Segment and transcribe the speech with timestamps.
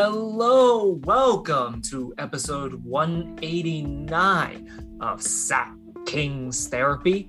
[0.00, 5.74] Hello, welcome to episode 189 of Sac
[6.06, 7.28] Kings Therapy.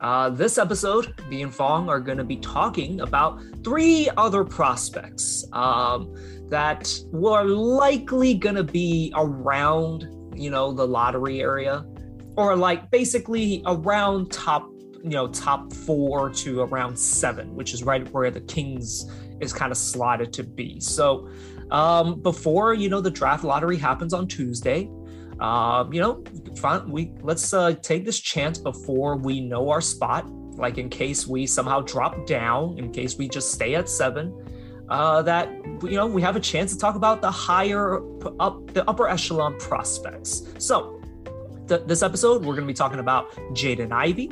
[0.00, 5.44] Uh, this episode, me and Fong are going to be talking about three other prospects
[5.52, 6.10] um,
[6.48, 11.84] that were likely going to be around, you know, the lottery area,
[12.38, 14.66] or like basically around top,
[15.04, 19.04] you know, top four to around seven, which is right where the Kings
[19.38, 20.80] is kind of slotted to be.
[20.80, 21.28] So
[21.70, 24.90] um, before you know the draft lottery happens on Tuesday.
[25.40, 26.24] Um, you know,
[26.56, 30.26] fine, we let's uh, take this chance before we know our spot.
[30.56, 34.34] Like in case we somehow drop down, in case we just stay at seven,
[34.88, 35.50] uh, that
[35.82, 38.00] you know we have a chance to talk about the higher
[38.40, 40.44] up the upper echelon prospects.
[40.58, 41.02] So,
[41.68, 44.28] th- this episode we're going to be talking about Jaden Ivey,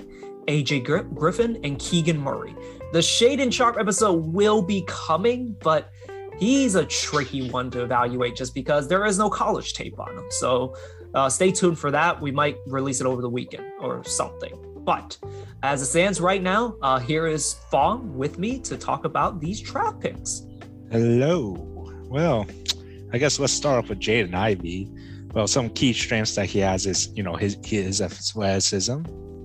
[0.47, 2.55] AJ Griffin, and Keegan Murray.
[2.93, 5.91] The Shaedon Sharpe episode will be coming, but
[6.39, 10.27] he's a tricky one to evaluate just because there is no college tape on him.
[10.31, 10.75] So
[11.15, 12.21] uh, stay tuned for that.
[12.21, 14.53] We might release it over the weekend or something.
[14.85, 15.17] But
[15.63, 19.61] as it stands right now, uh, here is Fong with me to talk about these
[19.61, 20.43] draft picks.
[20.91, 21.57] Hello.
[22.09, 22.47] Well,
[23.13, 24.91] I guess let's start off with Jaden Ivey.
[25.33, 29.03] Well, some key strengths that he has is, you know, his his athleticism.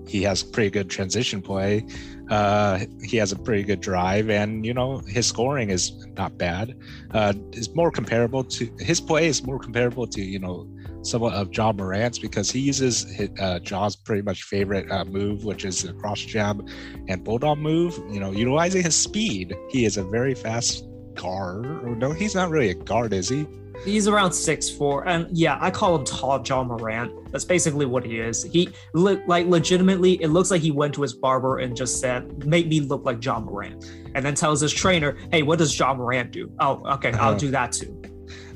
[0.07, 1.85] He has pretty good transition play.
[2.29, 6.77] Uh, he has a pretty good drive, and you know his scoring is not bad.
[7.11, 10.67] Uh, is more comparable to his play is more comparable to you know
[11.01, 15.45] somewhat of Ja Morant's because he uses his, uh, Ja's pretty much favorite uh, move,
[15.45, 16.67] which is the cross jab
[17.07, 17.97] and bulldog move.
[18.09, 19.55] You know, utilizing his speed.
[19.69, 20.85] He is a very fast
[21.15, 21.97] guard.
[21.97, 23.47] No, he's not really a guard, is he?
[23.85, 27.31] He's around six four, and yeah, I call him tall Ja Morant.
[27.31, 28.43] That's basically what he is.
[28.43, 32.45] He look like legitimately, it looks like he went to his barber and just said,
[32.45, 33.85] "Make me look like Ja Morant,"
[34.15, 36.51] and then tells his trainer, "Hey, what does Ja Morant do?
[36.59, 37.99] Oh, okay, I'll uh, do that too."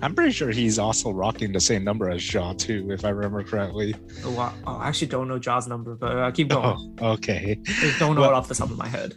[0.01, 3.41] I'm pretty sure he's also rocking the same number as Ja too, if I remember
[3.44, 3.95] correctly.
[4.25, 6.95] Oh, oh I actually don't know Ja's number, but I uh, keep going.
[7.00, 7.57] Oh, okay.
[7.67, 9.16] I don't know well, it off the top of my head.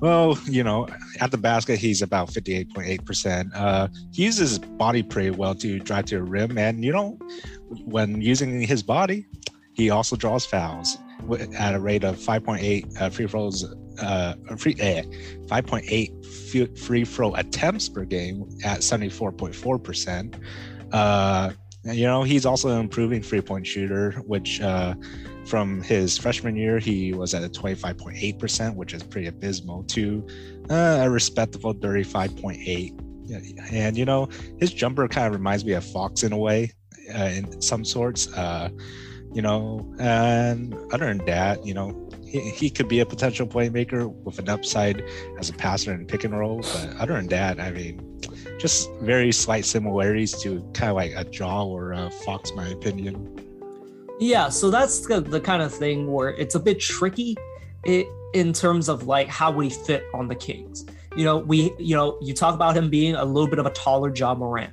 [0.00, 0.86] Well, you know,
[1.20, 3.50] at the basket, he's about 58.8%.
[3.54, 6.56] Uh, he uses his body pretty well to drive to a rim.
[6.56, 7.18] And, you know,
[7.84, 9.26] when using his body,
[9.72, 10.98] he also draws fouls
[11.56, 13.64] at a rate of 5.8 uh, free throws,
[14.00, 15.02] uh, free, eh,
[15.46, 20.34] 5.8 free throw attempts per game at 74.4%.
[20.92, 21.50] Uh,
[21.84, 24.94] you know, he's also an improving three point shooter, which uh,
[25.48, 30.26] from his freshman year, he was at a 25.8%, which is pretty abysmal, to
[30.70, 33.72] uh, a respectable 35.8.
[33.72, 36.72] And, you know, his jumper kind of reminds me of Fox in a way,
[37.14, 38.32] uh, in some sorts.
[38.32, 38.68] Uh,
[39.34, 44.08] you know, and other than that, you know, he, he could be a potential playmaker
[44.24, 45.04] with an upside
[45.38, 46.60] as a passer and pick and roll.
[46.60, 48.20] But other than that, I mean,
[48.58, 53.47] just very slight similarities to kind of like a Ja or a Fox, my opinion.
[54.20, 57.36] Yeah, so that's the, the kind of thing where it's a bit tricky
[57.84, 60.84] it, in terms of like how we fit on the Kings.
[61.16, 63.70] You know, we you know you talk about him being a little bit of a
[63.70, 64.72] taller Ja Morant.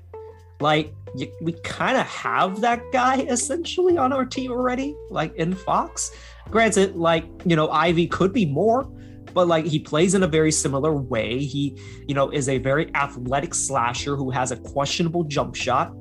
[0.60, 5.54] Like you, we kind of have that guy essentially on our team already, like in
[5.54, 6.12] Fox.
[6.50, 8.84] Granted, like you know, Ivey could be more,
[9.34, 11.40] but like he plays in a very similar way.
[11.40, 11.78] He,
[12.08, 15.94] you know, is a very athletic slasher who has a questionable jump shot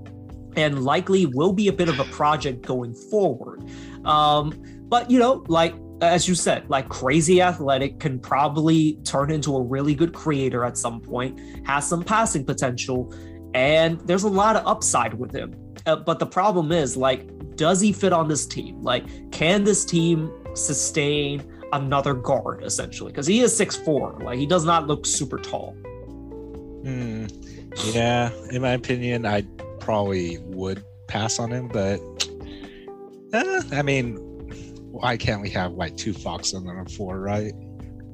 [0.57, 3.63] and likely will be a bit of a project going forward.
[4.05, 9.57] Um, but you know, like as you said, like crazy athletic can probably turn into
[9.57, 13.15] a really good creator at some point, has some passing potential,
[13.55, 15.55] and there's a lot of upside with him.
[15.87, 18.83] Uh, but the problem is, like, does he fit on this team?
[18.83, 23.13] Like, can this team sustain another guard essentially?
[23.13, 24.19] Because he is six four.
[24.23, 25.77] Like, he does not look super tall.
[26.83, 27.27] Hmm.
[27.93, 29.45] Yeah, in my opinion, I
[29.85, 32.01] probably would pass on him, but
[33.33, 34.17] uh, I mean,
[34.91, 37.53] why can't we have like two Fox and then a four, right?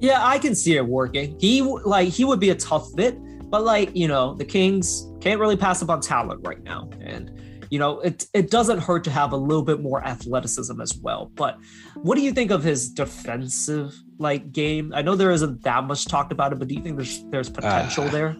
[0.00, 1.38] Yeah, I can see it working.
[1.38, 3.16] He like he would be a tough fit,
[3.50, 7.30] but like you know, the Kings can't really pass up on talent right now, and
[7.70, 11.30] you know, it it doesn't hurt to have a little bit more athleticism as well.
[11.34, 11.58] But
[11.96, 14.92] what do you think of his defensive like game?
[14.94, 17.50] I know there isn't that much talked about it, but do you think there's there's
[17.50, 18.36] potential uh, there?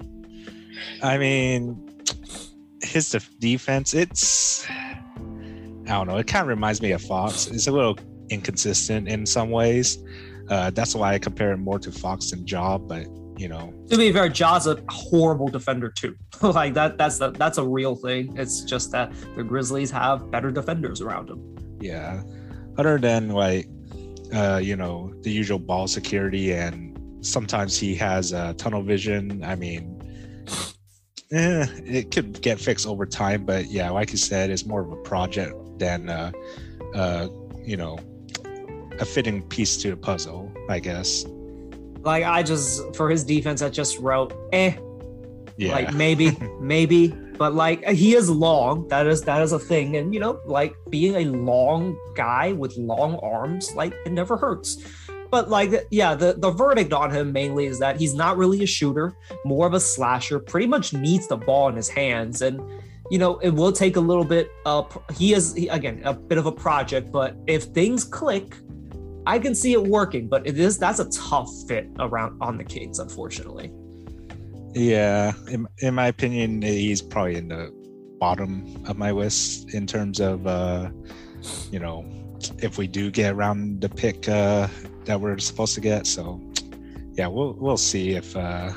[1.02, 1.89] I mean,
[2.90, 4.68] his defense, it's
[5.90, 6.18] I don't know.
[6.18, 7.46] It kind of reminds me of Fox.
[7.48, 7.98] It's a little
[8.28, 9.98] inconsistent in some ways.
[10.48, 13.06] Uh, that's why I compare it more to Fox and Ja, But
[13.36, 16.14] you know, to be fair, Ja's a horrible defender too.
[16.42, 16.98] like that.
[16.98, 18.36] That's the that's a real thing.
[18.36, 21.56] It's just that the Grizzlies have better defenders around them.
[21.80, 22.22] Yeah.
[22.76, 23.66] Other than like,
[24.34, 26.90] uh, you know, the usual ball security and
[27.24, 29.42] sometimes he has uh, tunnel vision.
[29.42, 29.96] I mean,
[31.32, 34.90] eh, it could get fixed over time, but yeah, like you said, it's more of
[34.90, 36.32] a project than uh,
[36.94, 37.28] uh,
[37.62, 37.98] you know
[38.98, 41.24] a fitting piece to the puzzle, I guess.
[42.02, 44.74] Like I just for his defense, I just wrote eh.
[45.56, 45.72] Yeah.
[45.72, 48.88] Like maybe, maybe, but like he is long.
[48.88, 52.76] That is that is a thing, and you know, like being a long guy with
[52.76, 54.78] long arms, like it never hurts.
[55.30, 58.66] But like, yeah, the the verdict on him mainly is that he's not really a
[58.66, 60.38] shooter, more of a slasher.
[60.38, 62.60] Pretty much needs the ball in his hands, and
[63.10, 64.50] you know, it will take a little bit.
[64.66, 64.82] Uh,
[65.12, 68.56] he is he, again a bit of a project, but if things click,
[69.26, 70.28] I can see it working.
[70.28, 73.72] But it is that's a tough fit around on the Kings, unfortunately.
[74.72, 77.72] Yeah, in, in my opinion, he's probably in the
[78.20, 80.90] bottom of my list in terms of, uh,
[81.72, 82.04] you know,
[82.58, 84.68] if we do get around the pick uh,
[85.04, 86.06] that we're supposed to get.
[86.06, 86.40] So,
[87.14, 88.72] yeah, we'll we'll see if uh,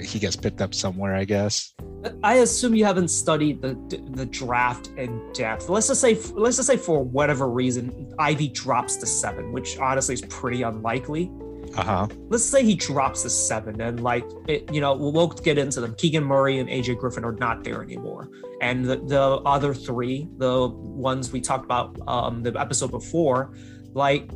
[0.00, 1.14] he gets picked up somewhere.
[1.14, 1.74] I guess.
[2.22, 3.74] I assume you haven't studied the
[4.12, 5.68] the draft in depth.
[5.68, 10.14] Let's just say let's just say for whatever reason Ivey drops to seven, which honestly
[10.14, 11.30] is pretty unlikely.
[11.76, 12.08] Uh huh.
[12.28, 15.80] Let's say he drops to seven, and like it, you know, we'll, we'll get into
[15.80, 15.94] them.
[15.96, 18.30] Keegan Murray and AJ Griffin are not there anymore,
[18.60, 23.52] and the, the other three, the ones we talked about um the episode before,
[23.92, 24.30] like,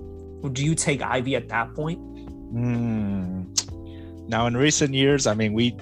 [0.51, 2.01] do you take Ivey at that point?
[2.55, 4.29] Mm.
[4.29, 5.77] Now, in recent years, I mean, we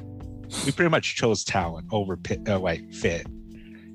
[0.65, 3.27] we pretty much chose talent over pit, uh, like fit,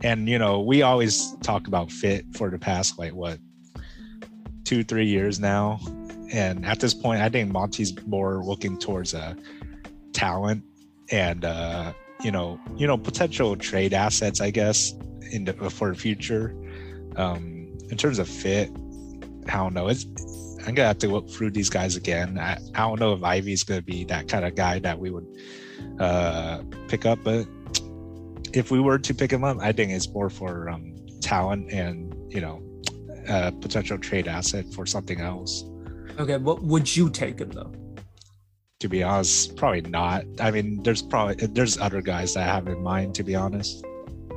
[0.03, 3.39] and you know, we always talk about fit for the past like what
[4.63, 5.79] two, three years now,
[6.31, 9.33] and at this point, I think Monty's more looking towards a uh,
[10.13, 10.63] talent
[11.11, 14.93] and uh, you know, you know, potential trade assets, I guess,
[15.31, 16.55] in the, for the future.
[17.15, 18.69] Um, in terms of fit,
[19.47, 19.87] I don't know.
[19.87, 20.05] It's
[20.67, 22.39] I'm gonna have to look through these guys again.
[22.39, 25.27] I, I don't know if Ivey's gonna be that kind of guy that we would
[25.99, 27.47] uh, pick up, but
[28.53, 32.15] if we were to pick him up, I think it's more for um, talent and
[32.33, 32.61] you know,
[33.27, 35.65] a potential trade asset for something else.
[36.17, 37.71] Okay, what would you take him though?
[38.79, 40.25] To be honest, probably not.
[40.39, 43.13] I mean, there's probably there's other guys that I have in mind.
[43.15, 43.85] To be honest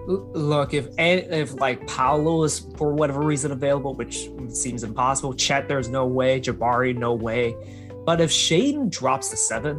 [0.09, 5.35] look if if like Paolo is for whatever reason available, which seems impossible.
[5.35, 6.41] Chet, there's no way.
[6.41, 7.55] Jabari, no way.
[8.05, 9.77] But if Shaedon drops to seven,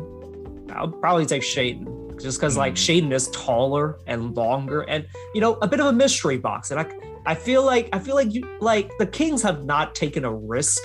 [0.71, 2.59] I'll probably take Shaedon just because mm.
[2.59, 6.71] like Shaedon is taller and longer, and you know a bit of a mystery box.
[6.71, 6.85] And I
[7.25, 10.81] I feel like I feel like you like the Kings have not taken a risk,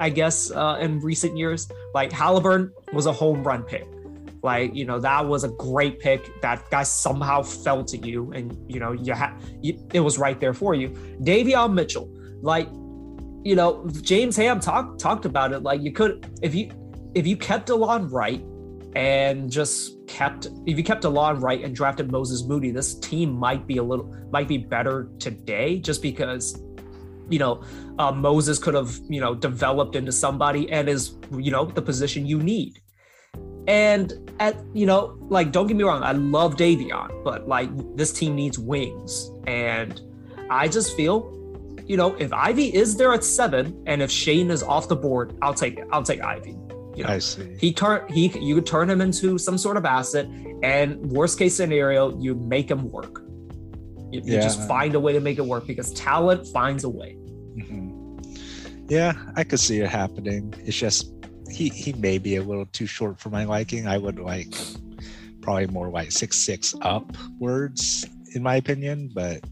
[0.00, 1.68] I guess, uh, in recent years.
[1.94, 3.86] Like Halliburton was a home run pick.
[4.42, 6.40] Like, you know, that was a great pick.
[6.42, 10.54] That guy somehow fell to you, and you know, you had it was right there
[10.54, 10.90] for you.
[11.22, 12.08] Davion Mitchell,
[12.40, 12.68] like,
[13.44, 15.62] you know, James Ham talked talked about it.
[15.62, 16.70] Like, you could if you
[17.14, 18.44] if you kept Delon Wright
[18.94, 23.66] and just kept if you kept Delon Wright and drafted Moses Moody, this team might
[23.66, 26.62] be a little might be better today, just because
[27.28, 27.62] you know
[27.98, 32.24] uh, Moses could have you know developed into somebody and is you know the position
[32.24, 32.80] you need.
[33.68, 38.12] And at you know, like don't get me wrong, I love Davion, but like this
[38.12, 39.30] team needs wings.
[39.46, 40.00] And
[40.50, 41.30] I just feel,
[41.86, 45.36] you know, if Ivey is there at seven and if Shane is off the board,
[45.42, 45.86] I'll take it.
[45.92, 46.56] I'll take Ivey.
[46.96, 47.56] You know, I see.
[47.60, 50.26] He turn he you could turn him into some sort of asset,
[50.62, 53.22] and worst case scenario, you make him work.
[54.10, 54.36] You, yeah.
[54.36, 57.18] you just find a way to make it work because talent finds a way.
[57.56, 58.86] Mm-hmm.
[58.88, 60.54] Yeah, I could see it happening.
[60.64, 61.12] It's just
[61.50, 63.86] he he may be a little too short for my liking.
[63.86, 64.54] I would like
[65.40, 69.42] probably more like six six upwards in my opinion, but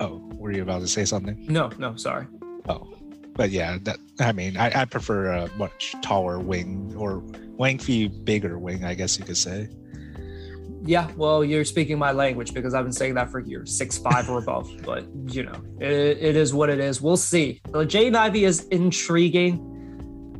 [0.00, 1.44] oh, were you about to say something?
[1.46, 2.26] No, no, sorry.
[2.68, 2.94] Oh,
[3.34, 7.22] but yeah, that I mean, I, I prefer a much taller wing or
[7.58, 9.68] lengthy, bigger wing, I guess you could say.
[10.86, 14.28] Yeah, well, you're speaking my language because I've been saying that for years, six five
[14.28, 14.70] or above.
[14.84, 17.00] But you know, it, it is what it is.
[17.00, 17.60] We'll see.
[17.68, 19.70] Jaden Ivey is intriguing.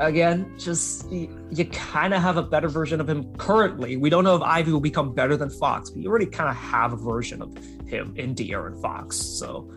[0.00, 3.96] Again, just you, you kind of have a better version of him currently.
[3.96, 6.56] We don't know if Ivey will become better than Fox, but you already kind of
[6.56, 9.16] have a version of him in De'Aaron Fox.
[9.16, 9.70] So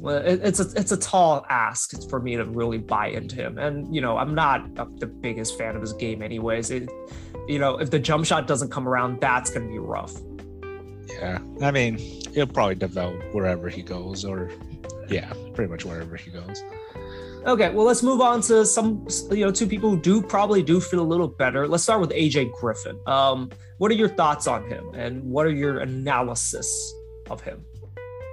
[0.00, 3.58] well, it, it's a it's a tall ask for me to really buy into him.
[3.58, 6.70] And you know, I'm not the biggest fan of his game, anyways.
[6.70, 6.90] It,
[7.48, 10.14] you know, if the jump shot doesn't come around, that's going to be rough.
[11.08, 11.38] Yeah.
[11.62, 11.98] I mean,
[12.32, 14.50] he'll probably develop wherever he goes, or
[15.08, 16.62] yeah, pretty much wherever he goes.
[17.46, 20.80] Okay, well, let's move on to some, you know, two people who do probably do
[20.80, 21.68] feel a little better.
[21.68, 22.98] Let's start with AJ Griffin.
[23.06, 26.94] Um, what are your thoughts on him, and what are your analysis
[27.28, 27.62] of him?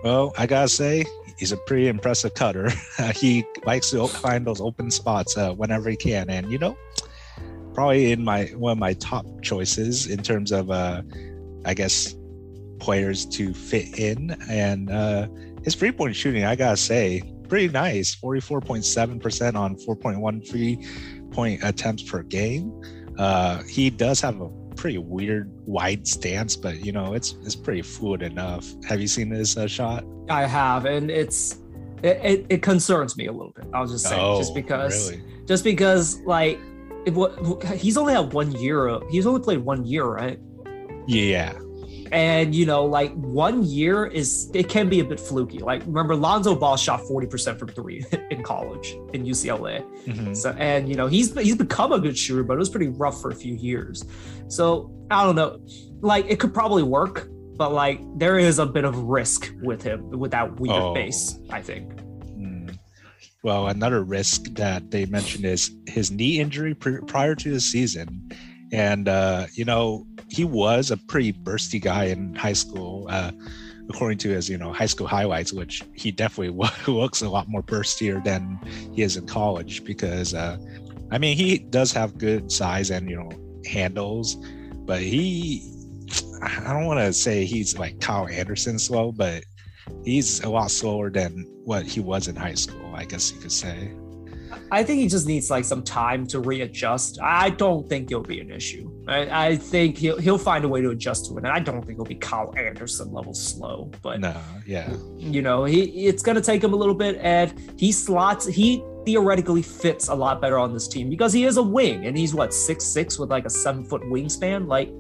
[0.04, 1.04] Well, I gotta say,
[1.38, 2.70] he's a pretty impressive cutter.
[3.16, 6.78] he likes to find those open spots uh, whenever he can, and you know,
[7.74, 11.02] probably in my one of my top choices in terms of uh,
[11.66, 12.16] I guess
[12.80, 15.28] players to fit in and uh,
[15.64, 16.44] his three point shooting.
[16.44, 18.14] I gotta say, pretty nice.
[18.16, 20.88] Forty four point seven percent on four point one four point one three
[21.32, 22.82] point attempts per game.
[23.18, 27.82] Uh, he does have a pretty weird wide stance, but you know it's it's pretty
[27.82, 28.68] fluid enough.
[28.88, 30.04] Have you seen this uh, shot?
[30.30, 31.60] I have, and it's
[32.04, 33.66] it, it, it, concerns me a little bit.
[33.74, 35.24] I'll just say, oh, just because, really?
[35.46, 36.60] just because, like,
[37.06, 39.00] it, what he's only had one year.
[39.10, 40.40] He's only played one year, right?
[41.08, 41.54] Yeah.
[42.12, 45.60] And you know, like one year is it can be a bit fluky.
[45.60, 49.86] Like remember, Lonzo Ball shot forty percent from three in college in UCLA.
[50.04, 50.34] Mm-hmm.
[50.34, 53.22] So and you know he's he's become a good shooter, but it was pretty rough
[53.22, 54.04] for a few years.
[54.50, 55.62] So I don't know.
[56.02, 60.10] Like it could probably work, but like there is a bit of risk with him
[60.10, 60.94] with that weird oh.
[60.94, 61.40] base.
[61.50, 61.94] I think.
[63.44, 68.32] Well, another risk that they mentioned is his knee injury prior to the season,
[68.72, 73.32] and uh, you know he was a pretty bursty guy in high school, uh,
[73.90, 76.56] according to his you know high school highlights, which he definitely
[76.88, 78.60] looks a lot more burstier than
[78.94, 79.84] he is in college.
[79.86, 80.58] Because uh,
[81.12, 83.32] I mean, he does have good size and you know
[83.66, 84.36] handles,
[84.86, 85.68] but he
[86.44, 89.44] I don't want to say he's like Kyle Anderson slow, but
[90.06, 92.81] he's a lot slower than what he was in high school.
[93.02, 93.92] I guess you could say.
[94.70, 97.20] I think he just needs like some time to readjust.
[97.20, 98.92] I don't think it'll be an issue.
[99.08, 101.38] I, I, think he'll he'll find a way to adjust to it.
[101.40, 103.90] And I don't think he'll be Kyle Anderson level slow.
[104.04, 107.92] But no, yeah, you know, he it's gonna take him a little bit, and he
[107.92, 112.06] slots he theoretically fits a lot better on this team because he is a wing
[112.06, 114.68] and he's what six six with like a seven foot wingspan.
[114.68, 114.92] Like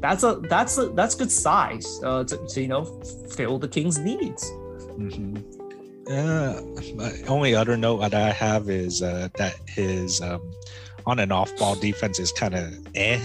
[0.00, 2.84] that's a that's a that's good size uh, to, to you know
[3.30, 4.44] fill the Kings' needs.
[4.98, 5.55] Mm-hmm.
[6.08, 6.62] Uh,
[6.94, 10.52] my only other note that I have is uh, that his um,
[11.04, 13.20] on and off ball defense is kind of eh,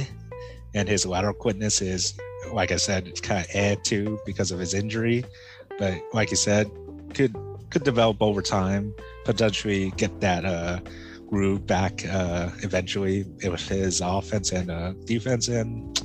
[0.74, 2.18] and his lateral quickness is,
[2.52, 5.24] like I said, it's kind of eh too because of his injury.
[5.78, 6.72] But like you said,
[7.14, 7.36] could
[7.70, 8.96] could develop over time,
[9.26, 10.80] potentially get that uh,
[11.28, 15.48] groove back uh, eventually with his offense and uh, defense.
[15.48, 15.98] And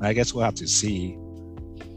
[0.00, 1.16] I guess we'll have to see.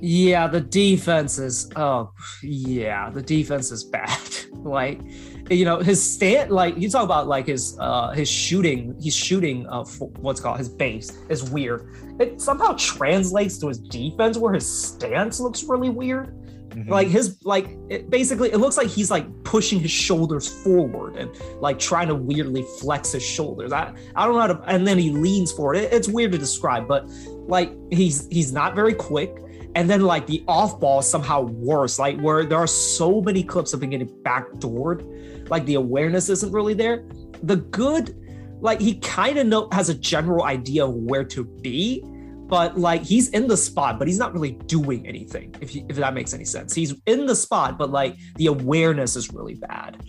[0.01, 4.19] Yeah, the defense is oh yeah, the defense is bad.
[4.53, 5.01] like
[5.49, 9.65] you know his stand like you talk about like his uh his shooting he's shooting
[9.67, 9.83] uh
[10.19, 11.89] what's called his base is weird.
[12.19, 16.35] It somehow translates to his defense where his stance looks really weird.
[16.69, 16.91] Mm-hmm.
[16.91, 21.31] like his like it basically it looks like he's like pushing his shoulders forward and
[21.59, 23.73] like trying to weirdly flex his shoulders.
[23.73, 25.77] I i don't know how to and then he leans forward.
[25.77, 27.09] It, it's weird to describe but
[27.47, 29.35] like he's he's not very quick
[29.75, 33.73] and then like the off ball somehow worse, like where there are so many clips
[33.73, 37.05] of him getting backdoored, like the awareness isn't really there.
[37.43, 38.15] The good,
[38.61, 42.03] like he kind of know has a general idea of where to be,
[42.47, 45.55] but like he's in the spot, but he's not really doing anything.
[45.61, 49.31] If if that makes any sense, he's in the spot, but like the awareness is
[49.31, 50.03] really bad.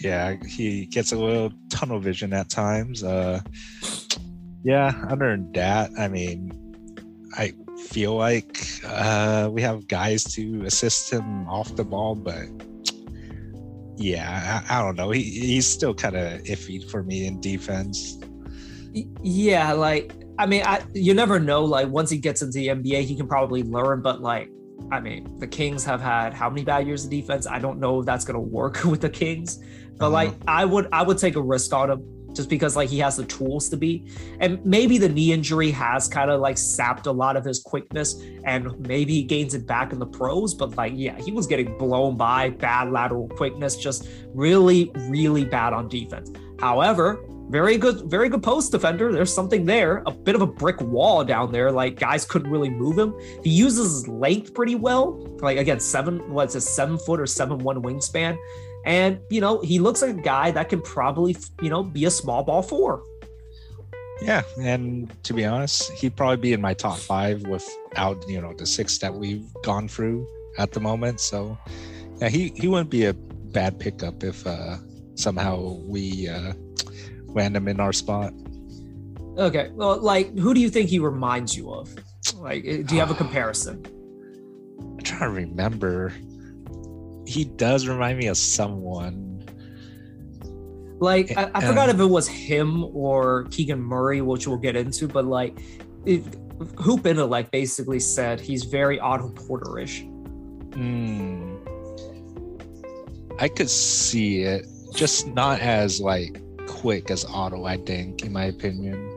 [0.00, 3.02] Yeah, he gets a little tunnel vision at times.
[3.02, 3.40] Uh,
[4.62, 6.52] yeah, other than that, I mean,
[7.36, 12.46] I feel like uh, we have guys to assist him off the ball, but
[13.96, 15.10] yeah, I, I don't know.
[15.10, 18.18] He, he's still kind of iffy for me in defense.
[19.22, 21.64] Yeah, like I mean, I, you never know.
[21.64, 24.00] Like once he gets into the NBA, he can probably learn.
[24.00, 24.50] But like,
[24.90, 27.46] I mean, the Kings have had how many bad years of defense?
[27.46, 29.62] I don't know if that's gonna work with the Kings.
[29.98, 30.12] But uh-huh.
[30.12, 33.16] like, I would I would take a risk on him just because like he has
[33.16, 34.10] the tools to be.
[34.40, 38.20] And maybe the knee injury has kind of like sapped a lot of his quickness
[38.44, 40.54] and maybe he gains it back in the pros.
[40.54, 45.72] But like, yeah, he was getting blown by bad lateral quickness, just really, really bad
[45.72, 46.30] on defense.
[46.58, 47.20] However,
[47.50, 49.12] very good, very good post defender.
[49.12, 51.72] There's something there, a bit of a brick wall down there.
[51.72, 53.12] Like guys couldn't really move him.
[53.42, 55.18] He uses his length pretty well.
[55.40, 58.38] Like again, seven, what's a seven foot or seven one wingspan.
[58.84, 62.10] And, you know, he looks like a guy that can probably, you know, be a
[62.10, 63.02] small ball four.
[64.22, 64.42] Yeah.
[64.60, 68.66] And to be honest, he'd probably be in my top five without, you know, the
[68.66, 70.26] six that we've gone through
[70.58, 71.20] at the moment.
[71.20, 71.58] So,
[72.18, 74.76] yeah, he, he wouldn't be a bad pickup if uh,
[75.14, 76.52] somehow we uh,
[77.26, 78.32] land him in our spot.
[79.36, 79.70] Okay.
[79.72, 81.94] Well, like, who do you think he reminds you of?
[82.34, 83.84] Like, do you have a comparison?
[84.78, 86.12] I'm trying to remember
[87.30, 89.44] he does remind me of someone.
[90.98, 95.06] Like I, I forgot if it was him or Keegan Murray, which we'll get into,
[95.06, 95.58] but like
[96.04, 96.22] it,
[96.78, 100.04] Hoop Intellect basically said he's very Otto Porterish.
[100.74, 101.56] Hmm.
[103.38, 107.64] I could see it, just not as like quick as Otto.
[107.64, 109.09] I think, in my opinion.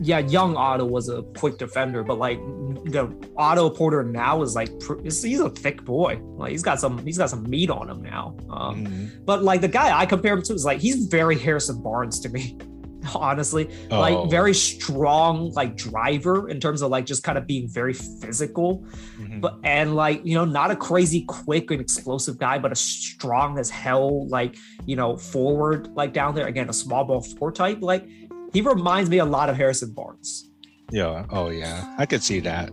[0.00, 2.38] Yeah, young Otto was a quick defender, but like
[2.86, 4.70] the Otto Porter now is like
[5.04, 6.20] he's a thick boy.
[6.36, 8.36] Like he's got some he's got some meat on him now.
[8.50, 9.24] Um, mm-hmm.
[9.24, 12.28] But like the guy I compare him to is like he's very Harrison Barnes to
[12.28, 12.58] me.
[13.14, 14.00] honestly oh.
[14.00, 18.84] like very strong like driver in terms of like just kind of being very physical
[19.18, 19.40] mm-hmm.
[19.40, 23.58] but and like you know not a crazy quick and explosive guy but a strong
[23.58, 27.78] as hell like you know forward like down there again a small ball four type
[27.80, 28.06] like
[28.52, 30.50] he reminds me a lot of harrison barnes
[30.90, 32.70] yeah oh yeah i could see that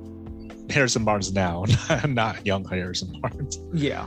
[0.69, 1.65] harrison barnes now
[2.07, 4.05] not young harrison barnes yeah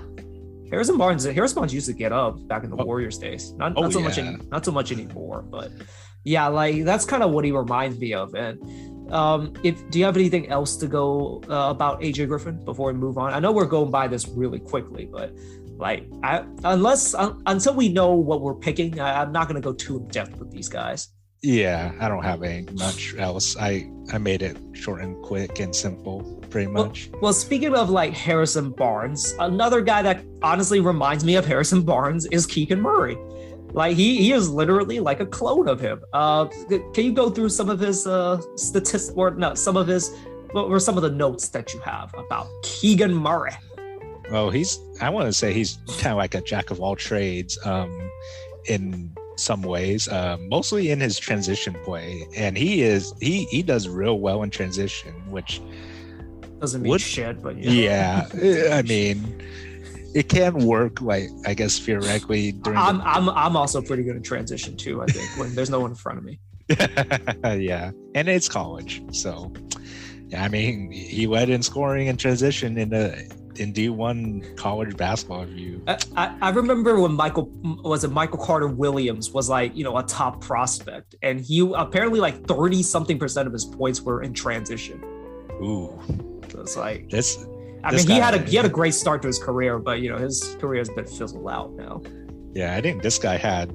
[0.70, 2.84] Harrison Barnes, Harrison Barnes used to get up back in the oh.
[2.84, 3.52] Warriors days.
[3.52, 4.04] Not, not oh, so yeah.
[4.04, 5.42] much, any, not so much anymore.
[5.42, 5.72] But
[6.24, 8.34] yeah, like that's kind of what he reminds me of.
[8.34, 12.92] And um, if do you have anything else to go uh, about AJ Griffin before
[12.92, 13.32] we move on?
[13.32, 15.32] I know we're going by this really quickly, but
[15.78, 19.64] like I, unless uh, until we know what we're picking, I, I'm not going to
[19.64, 21.08] go too in depth with these guys.
[21.42, 23.56] Yeah, I don't have any much else.
[23.56, 27.10] I I made it short and quick and simple, pretty much.
[27.12, 31.82] Well, well, speaking of like Harrison Barnes, another guy that honestly reminds me of Harrison
[31.82, 33.16] Barnes is Keegan Murray.
[33.72, 36.00] Like he he is literally like a clone of him.
[36.12, 36.46] Uh,
[36.92, 40.10] can you go through some of his uh statistics or no some of his
[40.52, 43.52] what were some of the notes that you have about Keegan Murray?
[44.30, 47.58] Well, he's I want to say he's kind of like a jack of all trades
[47.64, 48.10] um,
[48.66, 53.88] in some ways, uh, mostly in his transition play, and he is he he does
[53.88, 55.60] real well in transition, which
[56.60, 59.42] doesn't mean would, shit, but yeah, yeah I mean
[60.14, 64.16] it can work like i guess theoretically during I'm, the- I'm i'm also pretty good
[64.16, 66.40] at transition too i think when there's no one in front of me.
[67.62, 69.52] Yeah and it's college so
[70.28, 75.44] yeah i mean he led in scoring and transition in the in D1 college basketball
[75.44, 75.82] view.
[76.16, 77.50] I, I remember when Michael
[77.82, 82.20] was it Michael Carter Williams was like, you know, a top prospect and he apparently
[82.20, 85.02] like 30 something percent of his points were in transition.
[85.62, 85.98] Ooh.
[86.50, 87.44] So it's like this
[87.84, 90.10] I mean, he had a he had a great start to his career, but you
[90.10, 92.02] know his career has been fizzled out now.
[92.54, 93.70] Yeah, I think this guy had,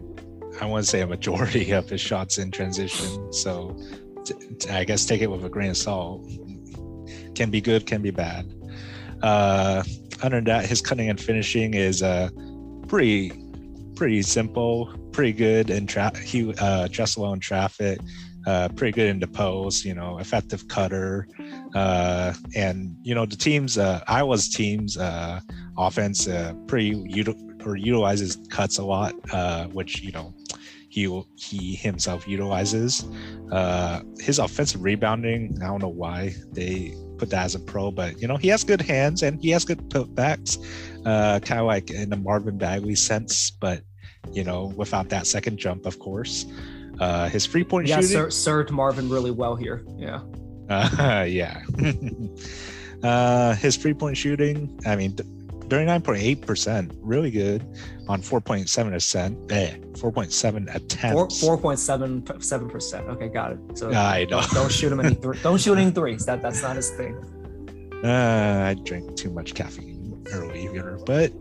[0.60, 3.32] I want to say a majority of his shots in transition.
[3.32, 3.78] So,
[4.26, 6.28] t- t- I guess take it with a grain of salt.
[7.36, 8.54] Can be good, can be bad.
[9.24, 9.84] Uh,
[10.22, 12.30] other than that, his cutting and finishing is uh,
[12.88, 13.32] pretty
[13.96, 16.24] pretty simple, pretty good in traffic.
[16.24, 18.00] He uh, just alone traffic
[18.46, 21.28] uh, pretty good in the post, you know, effective cutter.
[21.76, 25.40] Uh, and, you know, the team's, uh, Iowa's team's uh,
[25.78, 30.34] offense uh, pretty util- or utilizes cuts a lot, uh, which, you know,
[30.90, 33.06] he, he himself utilizes.
[33.52, 38.22] Uh, his offensive rebounding, I don't know why they put that as a pro, but,
[38.22, 40.58] you know, he has good hands and he has good putbacks,
[41.06, 43.82] uh, kind of like in the Marvin Bagley sense, but,
[44.32, 46.46] you know, without that second jump, of course.
[47.00, 48.12] Uh, his free point yeah, shooting.
[48.12, 49.84] Ser- served Marvin really well here.
[49.98, 50.22] Yeah.
[50.70, 51.62] Uh, yeah.
[53.04, 55.18] uh, his free point shooting, I mean,
[55.70, 57.64] 39.8%, really good
[58.08, 59.52] on 4.7 percent.
[59.52, 61.42] Eh, 4.7 attempts.
[61.42, 63.08] 4, 4.77%.
[63.10, 63.60] Okay, got it.
[63.78, 64.42] So I know.
[64.42, 66.26] Don't, don't shoot him any th- don't shoot any threes.
[66.26, 67.16] That that's not his thing.
[68.04, 71.32] Uh, I drink too much caffeine earlier, but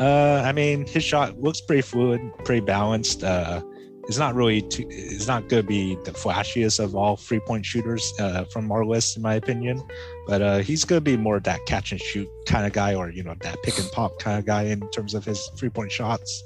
[0.00, 3.22] uh, I mean, his shot looks pretty fluid, pretty balanced.
[3.22, 3.62] Uh,
[4.08, 7.64] it's not really too, it's not going to be the flashiest of all three point
[7.64, 9.82] shooters uh, from our list, in my opinion.
[10.28, 12.94] But uh, he's going to be more of that catch and shoot kind of guy,
[12.94, 15.70] or you know that pick and pop kind of guy in terms of his three
[15.70, 16.42] point shots.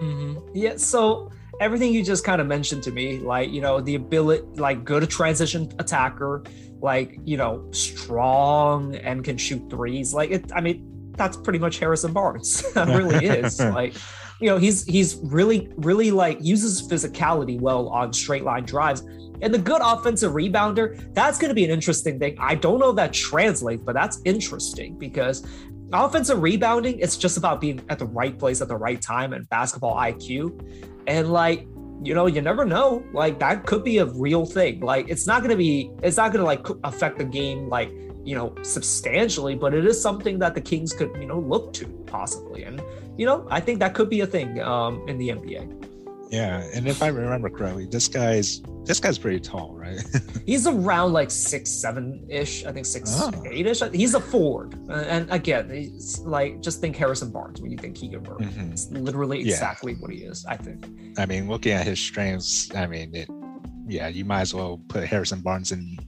[0.00, 0.38] Mm-hmm.
[0.54, 0.76] Yeah.
[0.76, 4.84] So everything you just kind of mentioned to me, like you know the ability, like
[4.84, 6.44] good transition attacker,
[6.80, 10.14] like you know strong and can shoot threes.
[10.14, 10.52] Like it.
[10.54, 12.62] I mean, that's pretty much Harrison Barnes.
[12.74, 13.58] that really is.
[13.60, 13.94] like
[14.40, 19.02] you know, he's he's really really like uses physicality well on straight line drives.
[19.42, 22.36] And the good offensive rebounder, that's going to be an interesting thing.
[22.40, 25.46] I don't know if that translates, but that's interesting because
[25.92, 29.48] offensive rebounding, it's just about being at the right place at the right time and
[29.48, 30.92] basketball IQ.
[31.06, 31.66] And like,
[32.02, 33.04] you know, you never know.
[33.12, 34.80] Like that could be a real thing.
[34.80, 37.90] Like it's not going to be, it's not going to like affect the game like,
[38.24, 41.86] you know, substantially, but it is something that the Kings could, you know, look to
[42.06, 42.64] possibly.
[42.64, 42.82] And
[43.18, 45.97] you know, I think that could be a thing um, in the NBA.
[46.30, 49.98] Yeah, and if I remember correctly, this guy's this guy's pretty tall, right?
[50.46, 52.64] he's around like six seven ish.
[52.64, 53.32] I think six oh.
[53.46, 53.82] eight ish.
[53.92, 58.22] He's a forward, and again, he's like just think Harrison Barnes when you think Keegan
[58.24, 58.44] Murray.
[58.44, 58.72] Mm-hmm.
[58.72, 59.98] It's literally exactly yeah.
[59.98, 60.44] what he is.
[60.46, 60.86] I think.
[61.18, 63.28] I mean, looking at his strengths, I mean, it,
[63.86, 65.98] yeah, you might as well put Harrison Barnes in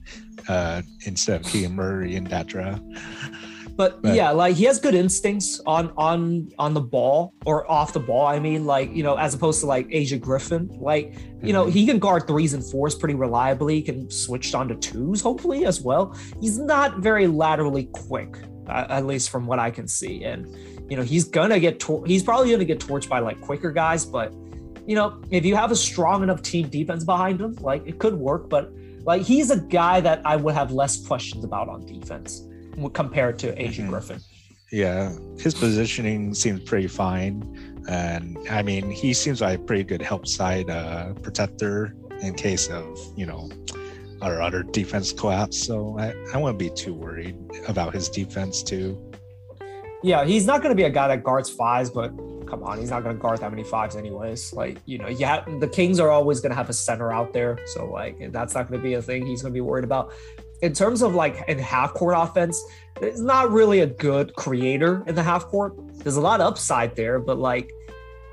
[0.47, 2.83] uh, instead of Keegan Murray in that draft.
[3.75, 4.15] but Right.
[4.15, 8.25] yeah, like he has good instincts on on on the ball or off the ball.
[8.27, 11.71] I mean, like you know, as opposed to like AJ Griffin, like you know, Mhm.
[11.71, 13.75] he can guard threes and fours pretty reliably.
[13.75, 16.13] He can switch on to twos, hopefully as well.
[16.41, 20.23] He's not very laterally quick, uh, at least from what I can see.
[20.23, 20.47] And
[20.89, 24.05] you know, he's gonna get tor- he's probably gonna get torched by like quicker guys.
[24.05, 24.33] But
[24.87, 28.15] you know, if you have a strong enough team defense behind him, like it could
[28.19, 28.49] work.
[28.49, 28.71] But
[29.05, 32.47] like he's a guy that I would have less questions about on defense
[32.93, 33.89] compared to AJ Mhm.
[33.89, 34.19] Griffin.
[34.71, 37.43] Yeah, his positioning seems pretty fine,
[37.89, 42.69] and I mean, he seems like a pretty good help side uh, protector in case
[42.69, 43.49] of you know
[44.21, 45.57] our other defense collapse.
[45.57, 48.97] So I, I wouldn't be too worried about his defense too.
[50.03, 52.09] Yeah, he's not going to be a guy that guards fives, but
[52.47, 54.51] come on, he's not going to guard that many fives anyways.
[54.53, 57.57] Like, you know, yeah, the Kings are always going to have a center out there.
[57.67, 60.11] So, like, that's not going to be a thing he's going to be worried about.
[60.61, 62.63] In terms of like in half court offense,
[63.01, 65.73] it's not really a good creator in the half court.
[66.03, 67.71] There's a lot of upside there, but like,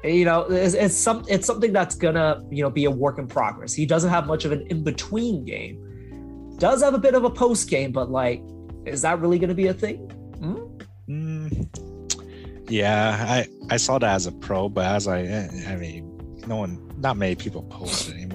[0.05, 3.27] you know, it's, it's some it's something that's gonna you know be a work in
[3.27, 3.73] progress.
[3.73, 6.57] He doesn't have much of an in between game.
[6.59, 8.43] Does have a bit of a post game, but like,
[8.85, 9.97] is that really gonna be a thing?
[10.39, 10.79] Hmm?
[11.09, 15.21] Mm, yeah, I I saw that as a pro, but as I
[15.67, 18.28] I mean, no one, not many people post anymore.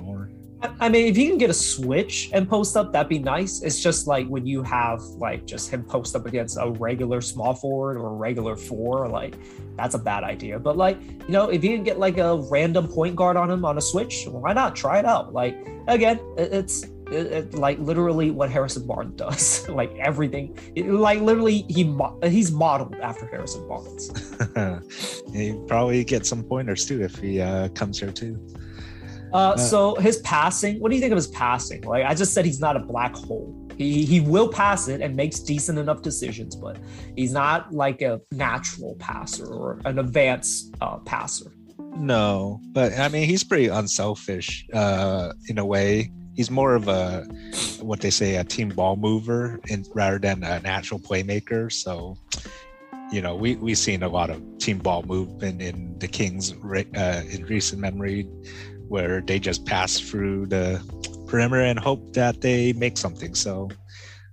[0.80, 3.62] I- mean, if you can get a switch and post up, that'd be nice.
[3.62, 7.54] It's just like when you have like just him post up against a regular small
[7.54, 9.36] forward or a regular four, like
[9.78, 10.60] that's a bad idea.
[10.60, 13.66] But like, you know, if you can get like a random point guard on him
[13.66, 15.34] on a switch, why not try it out?
[15.34, 19.68] Like again, it's it, it, like literally what Harrison Barnes does.
[19.70, 24.12] like everything, it- like literally he mo- he's modeled after Harrison Barnes.
[25.34, 28.40] he probably get some pointers too if he uh, comes here too.
[29.34, 31.82] Uh, so his passing, what do you think of his passing?
[31.82, 33.60] Like I just said, he's not a black hole.
[33.78, 36.78] He he will pass it and makes decent enough decisions, but
[37.16, 41.52] he's not like a natural passer or an advanced uh, passer.
[41.96, 46.12] No, but I mean he's pretty unselfish uh, in a way.
[46.36, 47.24] He's more of a
[47.82, 51.72] what they say a team ball mover, in, rather than a natural playmaker.
[51.72, 52.18] So,
[53.12, 57.24] you know, we we've seen a lot of team ball movement in the Kings uh,
[57.30, 58.28] in recent memory,
[58.94, 60.80] where they just pass through the
[61.28, 63.34] perimeter and hope that they make something.
[63.34, 63.70] So,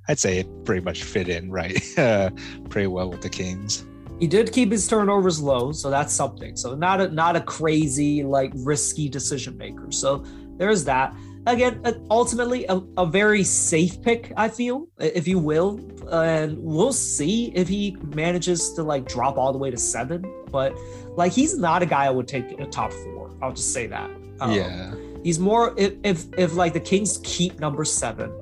[0.06, 1.80] I'd say it pretty much fit in right,
[2.68, 3.84] pretty well with the Kings.
[4.18, 6.56] He did keep his turnovers low, so that's something.
[6.56, 9.90] So not a not a crazy like risky decision maker.
[9.90, 10.24] So
[10.58, 11.14] there's that.
[11.46, 16.92] Again, uh, ultimately a, a very safe pick, I feel, if you will, and we'll
[16.92, 20.22] see if he manages to like drop all the way to seven.
[20.50, 20.76] But
[21.16, 23.30] like he's not a guy I would take in a top four.
[23.40, 24.10] I'll just say that.
[24.40, 24.94] Um, yeah.
[25.22, 28.32] He's more if, if if like the Kings keep number seven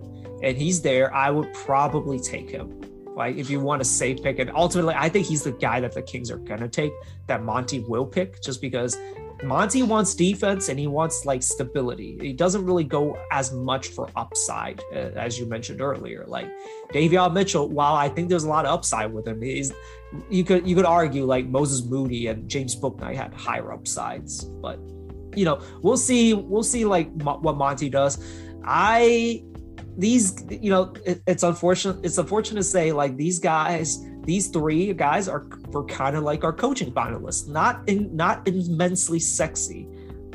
[0.43, 2.81] and he's there, I would probably take him.
[3.17, 5.93] Like if you want a safe pick, and ultimately, I think he's the guy that
[5.93, 6.93] the Kings are gonna take.
[7.27, 8.97] That Monty will pick, just because
[9.43, 12.17] Monty wants defense and he wants like stability.
[12.21, 16.25] He doesn't really go as much for upside, uh, as you mentioned earlier.
[16.27, 16.49] Like
[16.93, 19.73] Davion Mitchell, while I think there's a lot of upside with him, he's
[20.31, 24.79] you could you could argue like Moses Moody and James Bouknight had higher upsides, but
[25.38, 28.22] you know we'll see we'll see like mo- what Monty does.
[28.64, 29.44] I
[29.96, 34.92] these you know it, it's unfortunate it's unfortunate to say like these guys these three
[34.92, 37.48] guys are were kind of like our coaching finalists.
[37.48, 39.88] Not in not immensely sexy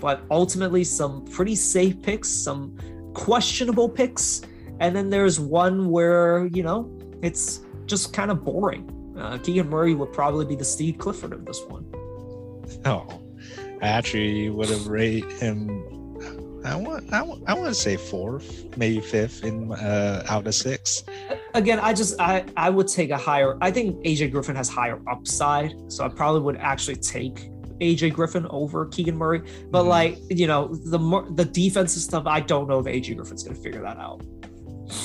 [0.04, 2.78] but ultimately some pretty safe picks some
[3.14, 4.42] questionable picks.
[4.80, 8.90] And then there's one where you know it's just kind of boring.
[9.18, 11.86] Uh, Keegan Murray would probably be the Steve Clifford of this one.
[12.84, 13.08] No,
[13.84, 15.68] I actually would have rated him.
[16.66, 20.56] I want, I want, I want to say fourth, maybe fifth in uh, out of
[20.56, 21.04] six.
[21.54, 25.00] again i just i i would take a higher i think aj griffin has higher
[25.14, 27.38] upside so i probably would actually take
[27.80, 29.88] aj griffin over keegan murray but Mhm.
[29.98, 30.62] like you know
[30.96, 34.22] the more the defensive stuff i don't know if aj griffin's gonna figure that out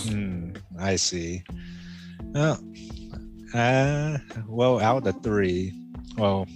[0.06, 1.42] Hmm, I see.
[2.34, 2.58] Well,
[3.54, 5.72] uh, well, out of three,
[6.18, 6.46] well,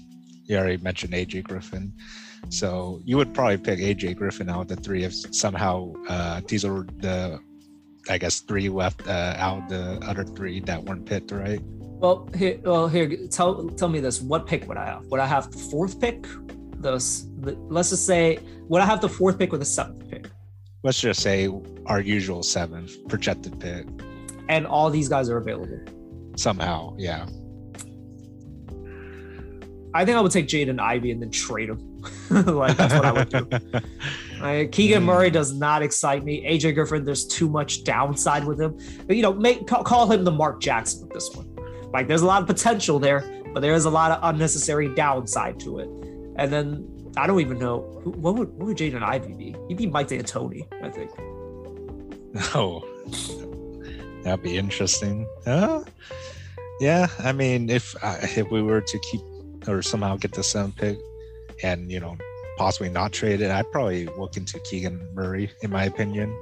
[0.45, 1.93] you already mentioned AJ Griffin,
[2.49, 6.65] so you would probably pick AJ Griffin out of the three if somehow uh, these
[6.65, 7.39] are the,
[8.09, 11.61] I guess, three left uh, out of the other three that weren't picked, right?
[12.03, 15.27] well here well here tell tell me this what pick would i have would i
[15.27, 16.27] have the fourth pick
[16.81, 20.27] Those, the let's just say would i have the fourth pick or the seventh pick
[20.83, 21.49] Let's just say
[21.87, 23.87] our usual seventh projected pick.
[24.49, 25.79] and all these guys are available
[26.37, 27.27] Somehow, yeah.
[29.95, 33.13] I think i would take jaden ivey and then trade him like that's what i
[33.13, 33.49] would do
[34.41, 35.07] Like, Keegan Mm.
[35.07, 36.45] Murray does not excite me.
[36.45, 38.77] AJ Griffin, there's too much downside with him.
[39.07, 41.49] But, you know, make call, call him the Mark Jackson of this one.
[41.93, 43.23] Like there's a lot of potential there,
[43.55, 45.89] but there is a lot of unnecessary downside to it.
[46.41, 49.55] And then I don't even know who, what would what would Jaden Ivey be?
[49.69, 51.11] He'd be Mike D'Antoni, I think.
[52.55, 52.83] Oh,
[54.25, 55.27] that'd be interesting.
[55.47, 55.85] Uh,
[56.81, 59.21] yeah, I mean, if uh, if we were to keep
[59.69, 60.99] or somehow get the seventh pick,
[61.63, 62.17] and you know
[62.57, 66.37] possibly not trade it, I'd probably look into Keegan Murray, in my opinion.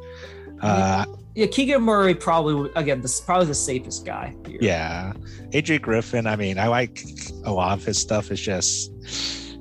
[0.61, 4.35] Uh, yeah, Keegan Murray probably again this is probably the safest guy.
[4.47, 4.59] Here.
[4.61, 5.13] Yeah,
[5.51, 6.27] AJ Griffin.
[6.27, 7.03] I mean, I like
[7.45, 8.31] a lot of his stuff.
[8.31, 8.93] It's just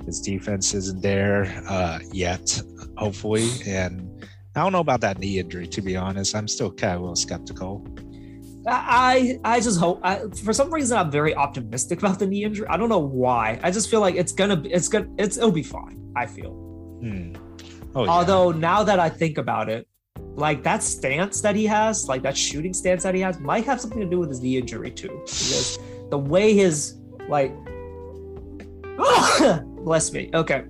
[0.04, 2.60] his defense isn't there uh, yet.
[2.96, 5.66] Hopefully, and I don't know about that knee injury.
[5.68, 7.86] To be honest, I'm still kind of a little skeptical.
[8.66, 12.66] I I just hope I, for some reason I'm very optimistic about the knee injury.
[12.68, 13.58] I don't know why.
[13.62, 16.12] I just feel like it's gonna it's gonna it's it'll be fine.
[16.16, 16.52] I feel.
[17.00, 17.34] Hmm.
[17.94, 18.10] Oh, yeah.
[18.10, 19.88] Although now that I think about it,
[20.34, 23.80] like that stance that he has, like that shooting stance that he has, might have
[23.80, 25.08] something to do with his knee injury too.
[25.24, 25.78] Because
[26.10, 27.52] the way his like,
[29.84, 30.30] bless me.
[30.34, 30.64] Okay,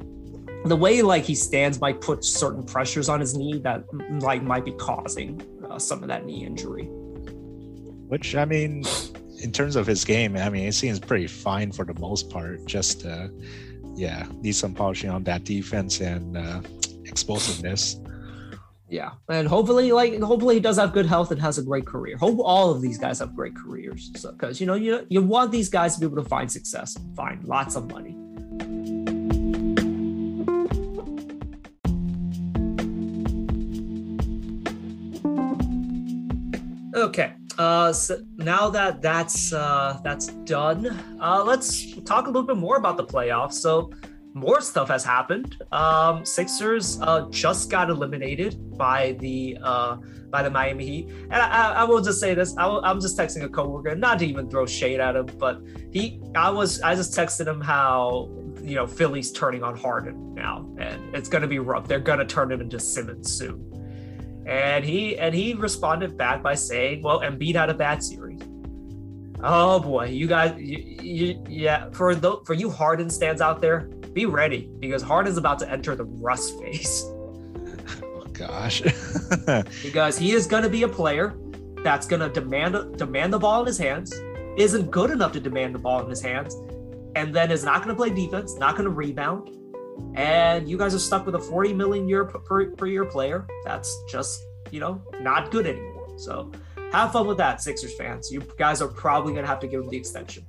[0.64, 3.84] the way like he stands might put certain pressures on his knee that
[4.22, 6.88] like might be causing uh, some of that knee injury.
[8.10, 8.82] Which I mean,
[9.40, 12.66] in terms of his game, I mean, it seems pretty fine for the most part.
[12.66, 13.28] Just uh,
[13.94, 16.60] yeah, need some polishing on that defense and uh,
[17.04, 18.00] explosiveness.
[18.88, 22.16] Yeah, and hopefully, like hopefully, he does have good health and has a great career.
[22.16, 25.52] Hope all of these guys have great careers, because so, you know you you want
[25.52, 28.16] these guys to be able to find success, find lots of money.
[36.96, 40.86] Okay, uh, so now that that's uh, that's done,
[41.20, 43.52] uh, let's talk a little bit more about the playoffs.
[43.52, 43.92] So
[44.32, 45.62] more stuff has happened.
[45.70, 49.98] Um, Sixers uh, just got eliminated by the uh,
[50.30, 53.44] by the Miami Heat, and I, I will just say this: I am just texting
[53.44, 55.60] a coworker, not to even throw shade at him, but
[55.92, 58.30] he, I was, I just texted him how
[58.62, 61.86] you know Philly's turning on Harden now, and it's going to be rough.
[61.86, 63.79] They're going to turn him into Simmons soon.
[64.50, 68.40] And he and he responded back by saying, "Well, Embiid had a bad series."
[69.42, 71.88] Oh boy, you guys, you, you, yeah.
[71.92, 75.94] For the for you Harden stands out there, be ready because Harden's about to enter
[75.94, 77.04] the rust phase.
[78.02, 78.80] Oh gosh,
[79.82, 81.36] because he is going to be a player
[81.82, 84.14] that's going to demand demand the ball in his hands,
[84.56, 86.56] isn't good enough to demand the ball in his hands,
[87.16, 89.50] and then is not going to play defense, not going to rebound,
[90.14, 93.46] and you guys are stuck with a 40 million year per, per year player.
[93.64, 96.08] That's just you know not good anymore.
[96.18, 96.50] So
[96.92, 98.30] have fun with that sixers fans.
[98.30, 100.46] You guys are probably going to have to give him the extension.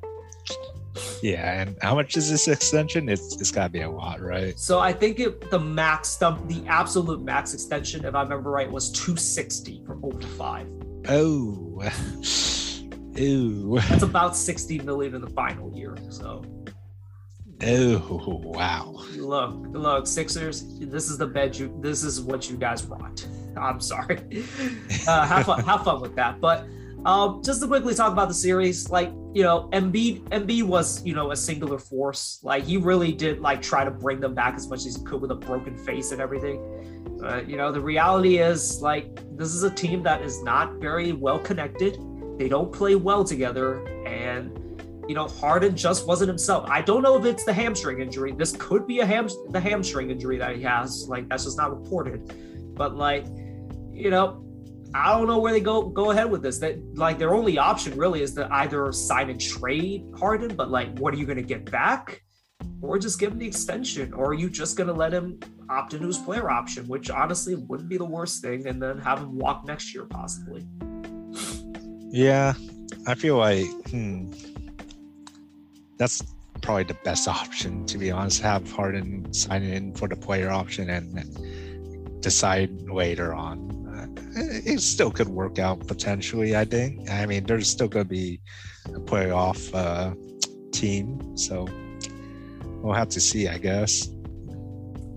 [1.21, 3.07] Yeah and how much is this extension?
[3.07, 4.59] It's, it's got to be a lot right?
[4.59, 8.69] So i think it, the max the, the absolute max extension if i remember right
[8.69, 10.67] was 260 for over five.
[11.07, 11.81] Oh.
[13.15, 13.79] Ew.
[13.89, 15.95] That's about 60 million in the final year.
[16.09, 16.43] So
[17.63, 19.04] Oh wow!
[19.15, 20.63] Look, look, Sixers.
[20.80, 21.76] This is the bed you.
[21.80, 23.28] This is what you guys want.
[23.58, 24.19] I'm sorry.
[25.08, 25.63] Uh, have fun.
[25.63, 26.41] have fun with that.
[26.41, 26.65] But
[27.06, 30.24] um, just to quickly talk about the series, like you know, Embiid.
[30.30, 32.39] Embiid was you know a singular force.
[32.43, 35.21] Like he really did like try to bring them back as much as he could
[35.21, 37.17] with a broken face and everything.
[37.19, 41.12] But you know, the reality is like this is a team that is not very
[41.12, 42.00] well connected.
[42.38, 44.58] They don't play well together, and
[45.12, 46.69] you know, Harden just wasn't himself.
[46.69, 48.32] I don't know if it's the hamstring injury.
[48.32, 51.06] This could be a ham the hamstring injury that he has.
[51.10, 52.34] Like that's just not reported.
[52.78, 53.26] But like,
[53.91, 54.41] you know,
[54.93, 56.60] I don't know where they go go ahead with this.
[56.60, 60.97] That like their only option really is to either sign and trade Harden, but like,
[60.97, 62.21] what are you going to get back?
[62.82, 66.08] Or just give him the extension, or are you just gonna let him opt into
[66.08, 69.65] his player option, which honestly wouldn't be the worst thing, and then have him walk
[69.65, 70.65] next year possibly.
[72.10, 72.54] Yeah,
[73.08, 74.32] I feel like hmm,
[76.01, 76.23] that's
[76.61, 78.41] probably the best option to be honest.
[78.41, 83.69] Have Harden sign in for the player option and decide later on.
[84.33, 86.55] It still could work out potentially.
[86.55, 87.09] I think.
[87.11, 88.39] I mean, there's still going to be
[88.85, 90.15] a playoff uh,
[90.71, 91.67] team, so
[92.81, 93.47] we'll have to see.
[93.47, 94.09] I guess.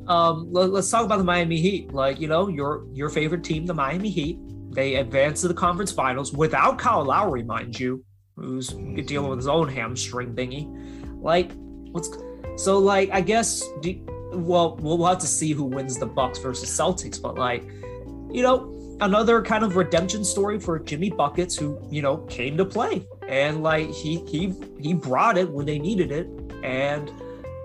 [0.06, 1.94] Um, let, us talk about the Miami Heat.
[1.94, 4.38] Like you know, your your favorite team, the Miami Heat.
[4.70, 8.04] They advanced to the conference finals without Kyle Lowry, mind you
[8.36, 10.68] who's dealing with his own hamstring thingy.
[11.22, 11.52] Like,
[11.92, 12.10] what's
[12.56, 13.10] so like?
[13.10, 13.98] I guess do,
[14.32, 17.64] well, we'll have to see who wins the Bucks versus Celtics, but like,
[18.32, 22.64] you know, another kind of redemption story for Jimmy Buckets, who you know came to
[22.64, 26.28] play and like he he he brought it when they needed it,
[26.62, 27.10] and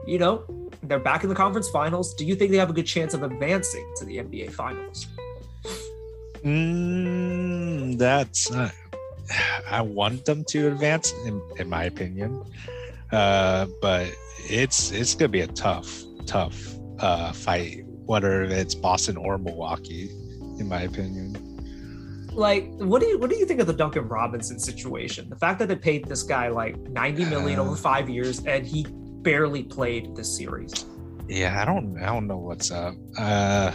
[0.08, 0.44] you know
[0.84, 2.14] they're back in the conference finals.
[2.14, 5.08] Do you think they have a good chance of advancing to the NBA finals?
[6.44, 8.72] Mm, that's uh,
[9.70, 12.44] I want them to advance, in, in my opinion.
[13.12, 14.12] Uh, but
[14.44, 20.10] it's it's gonna be a tough, tough uh, fight, whether it's Boston or Milwaukee,
[20.60, 21.36] in my opinion.
[22.34, 25.30] Like, what do you what do you think of the Duncan Robinson situation?
[25.30, 28.66] The fact that they paid this guy like 90 million uh, over five years and
[28.66, 28.86] he
[29.22, 30.86] barely played this series.
[31.28, 32.96] Yeah, I don't I don't know what's up.
[33.18, 33.72] Uh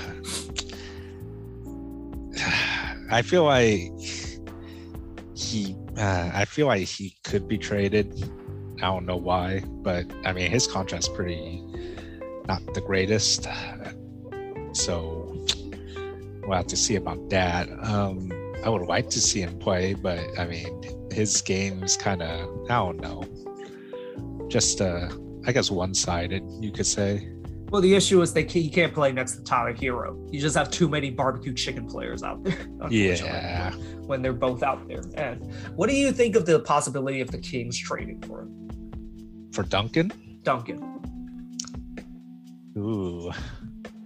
[3.11, 3.91] I feel like
[5.35, 8.13] he uh, I feel like he could be traded.
[8.79, 11.63] I don't know why, but I mean his contract's pretty
[12.47, 13.47] not the greatest.
[14.73, 15.45] So
[16.43, 17.69] we'll have to see about that.
[17.83, 18.31] Um,
[18.65, 22.77] I would like to see him play, but I mean his game's kind of I
[22.77, 23.25] don't know,
[24.49, 25.09] just uh,
[25.47, 27.34] I guess one sided you could say.
[27.75, 30.33] Well, the issue is they he can't play next to Tyler Herro.
[30.33, 32.57] You just have too many barbecue chicken players out there.
[32.89, 33.73] Yeah,
[34.07, 35.03] when they're both out there.
[35.17, 39.51] And what do you think of the possibility of the Kings trading for him?
[39.53, 40.13] For Duncan?
[40.45, 40.79] Duncan.
[42.79, 43.33] Ooh,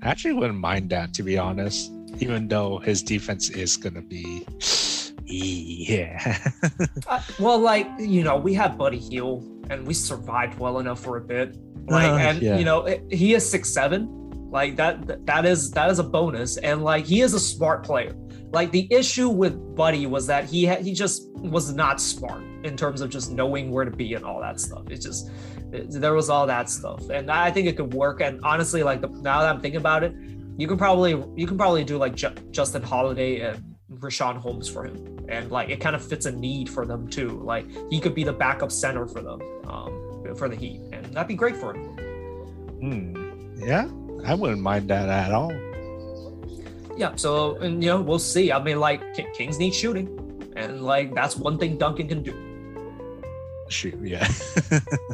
[0.03, 1.93] I actually wouldn't mind that to be honest.
[2.21, 4.47] Even though his defense is gonna be,
[5.27, 6.39] yeah.
[7.07, 11.19] uh, well, like you know, we have Buddy Hield and we survived well enough for
[11.19, 11.55] a bit
[11.91, 12.59] like uh, and yeah.
[12.59, 14.09] you know he is six seven
[14.51, 18.15] like that that is that is a bonus and like he is a smart player
[18.51, 22.77] like the issue with buddy was that he had he just was not smart in
[22.77, 25.31] terms of just knowing where to be and all that stuff it just
[25.73, 29.01] it, there was all that stuff and i think it could work and honestly like
[29.01, 30.15] the, now that i'm thinking about it
[30.57, 33.63] you can probably you can probably do like J- justin holiday and
[34.01, 35.27] Richaun Holmes for him.
[35.29, 37.41] And like it kind of fits a need for them too.
[37.43, 39.41] Like he could be the backup center for them.
[39.67, 41.85] Um, for the Heat, and that'd be great for him.
[42.81, 43.63] Hmm.
[43.65, 43.89] Yeah,
[44.25, 45.53] I wouldn't mind that at all.
[46.97, 47.15] Yeah.
[47.17, 48.53] So, and you know, we'll see.
[48.53, 49.03] I mean, like
[49.35, 50.09] Kings need shooting,
[50.57, 52.35] and like that's one thing Duncan can do.
[53.69, 53.99] Shoot.
[54.03, 54.27] Yeah.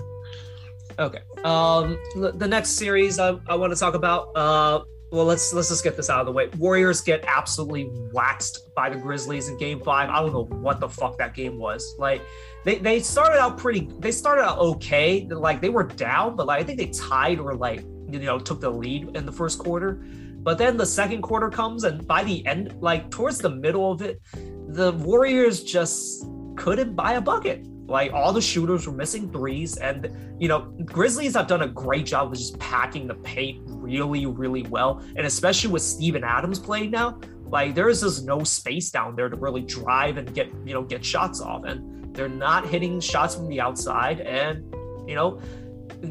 [0.99, 1.21] okay.
[1.43, 4.29] Um, the next series I, I want to talk about.
[4.35, 6.49] Uh, well, let's let's just get this out of the way.
[6.59, 10.11] Warriors get absolutely waxed by the Grizzlies in Game Five.
[10.11, 11.95] I don't know what the fuck that game was.
[11.99, 12.21] Like,
[12.65, 13.89] they they started out pretty.
[14.01, 15.25] They started out okay.
[15.31, 18.61] Like they were down, but like I think they tied or like you know took
[18.61, 20.05] the lead in the first quarter.
[20.43, 24.03] But then the second quarter comes, and by the end, like towards the middle of
[24.03, 24.21] it,
[24.67, 27.65] the Warriors just couldn't buy a bucket.
[27.87, 32.07] Like all the shooters were missing threes, and you know Grizzlies have done a great
[32.07, 36.91] job of just packing the paint really, really well, and especially with Steven Adams playing
[36.91, 37.19] now.
[37.47, 40.83] Like there is just no space down there to really drive and get you know
[40.83, 44.75] get shots off, and they're not hitting shots from the outside, and
[45.07, 45.41] you know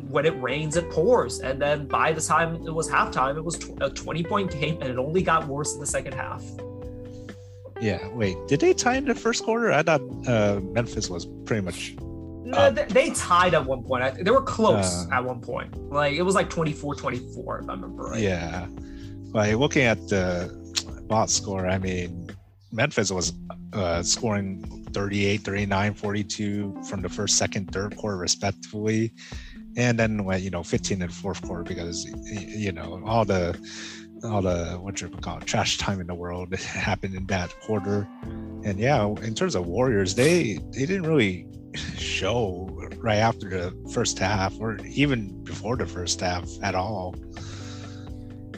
[0.10, 1.40] when it rains, it pours.
[1.40, 4.90] And then by the time it was halftime, it was a 20 point game and
[4.90, 6.44] it only got worse in the second half.
[7.84, 8.08] Yeah.
[8.10, 9.72] Wait, did they tie in the first quarter?
[9.72, 11.96] I thought uh, Memphis was pretty much.
[12.46, 14.04] No, they, they, tied at one point.
[14.04, 15.76] I they were close uh, at one point.
[15.91, 18.22] Like it was like 24 24, if I remember right.
[18.22, 18.67] Yeah.
[19.34, 20.50] Like looking at the
[21.08, 22.30] bot score, I mean,
[22.72, 23.34] Memphis was
[23.74, 29.12] uh, scoring 38, 39, 42 from the first, second, third quarter, respectively.
[29.76, 33.58] And then, you know, 15 in fourth quarter because, you know, all the
[34.24, 38.08] all the what you call trash time in the world happened in that quarter.
[38.64, 41.48] And yeah, in terms of Warriors, they they didn't really
[41.98, 47.16] show right after the first half or even before the first half at all.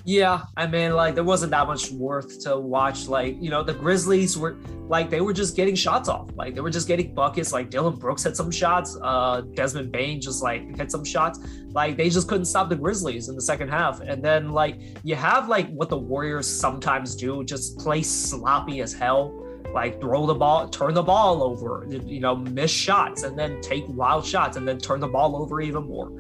[0.07, 3.07] Yeah, I mean, like there wasn't that much worth to watch.
[3.07, 4.55] Like, you know, the Grizzlies were
[4.87, 6.29] like they were just getting shots off.
[6.35, 7.51] Like they were just getting buckets.
[7.51, 8.95] Like Dillon Brooks had some shots.
[9.01, 11.39] Uh Desmond Bane just like had some shots.
[11.69, 13.99] Like they just couldn't stop the Grizzlies in the second half.
[13.99, 18.93] And then like you have like what the Warriors sometimes do, just play sloppy as
[18.93, 19.33] hell.
[19.73, 23.83] Like throw the ball, turn the ball over, you know, miss shots and then take
[23.89, 26.11] wild shots and then turn the ball over even more.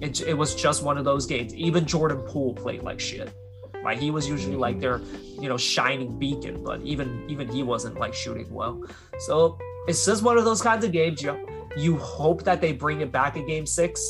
[0.00, 1.54] It, it was just one of those games.
[1.54, 3.32] Even Jordan Poole played like shit.
[3.82, 4.80] Like he was usually like mhm.
[4.80, 5.00] their,
[5.40, 8.82] you know, shining beacon, but even even he wasn't like shooting well.
[9.20, 11.22] So it's just one of those kinds of games.
[11.22, 14.04] You you hope that they bring it back in Game Six,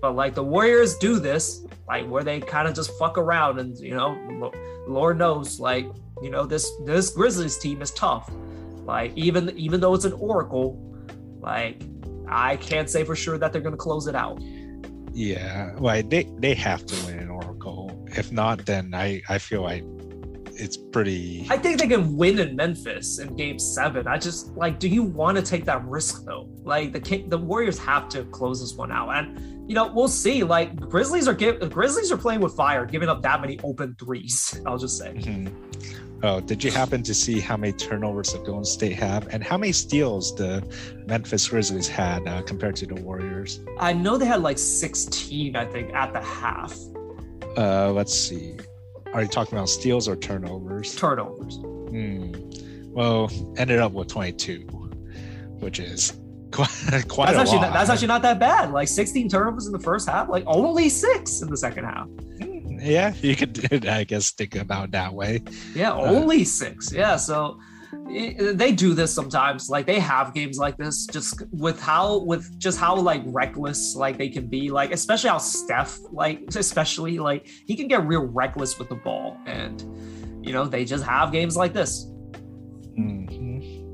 [0.00, 3.76] but like the Warriors do this, like where they kind of just fuck around and
[3.78, 4.52] you know,
[4.86, 5.86] Lord knows, like
[6.22, 8.30] you know this this Grizzlies team is tough.
[8.84, 10.78] Like even even though it's an Oracle,
[11.40, 11.82] like
[12.28, 14.40] I can't say for sure that they're gonna close it out.
[15.12, 18.06] Yeah, like they they have to win in Oracle.
[18.16, 19.84] If not, then I I feel like
[20.58, 21.46] it's pretty.
[21.48, 24.06] I think they can win in Memphis in Game Seven.
[24.06, 26.48] I just like, do you want to take that risk though?
[26.64, 30.42] Like the the Warriors have to close this one out, and you know we'll see.
[30.42, 34.60] Like Grizzlies are give, Grizzlies are playing with fire, giving up that many open threes.
[34.66, 35.14] I'll just say.
[35.14, 36.07] Mm-hmm.
[36.22, 39.56] Oh, did you happen to see how many turnovers the Golden State have, and how
[39.56, 40.64] many steals the
[41.06, 43.60] Memphis Grizzlies had uh, compared to the Warriors?
[43.78, 46.76] I know they had like 16, I think, at the half.
[47.56, 48.56] Uh, let's see.
[49.12, 50.96] Are you talking about steals or turnovers?
[50.96, 51.56] Turnovers.
[51.56, 52.32] Hmm.
[52.90, 54.62] Well, ended up with 22,
[55.60, 56.14] which is
[56.50, 56.68] quite,
[57.06, 57.62] quite that's a actually lot.
[57.62, 58.72] not, that's actually not that bad.
[58.72, 62.08] Like 16 turnovers in the first half, like only six in the second half.
[62.88, 65.42] Yeah, you could, I guess, think about that way.
[65.74, 66.92] Yeah, Uh, only six.
[66.92, 67.58] Yeah, so
[68.06, 69.68] they do this sometimes.
[69.68, 74.18] Like they have games like this, just with how with just how like reckless like
[74.18, 74.70] they can be.
[74.70, 79.36] Like especially how Steph like especially like he can get real reckless with the ball,
[79.46, 79.80] and
[80.46, 82.06] you know they just have games like this.
[82.98, 83.84] Mhm.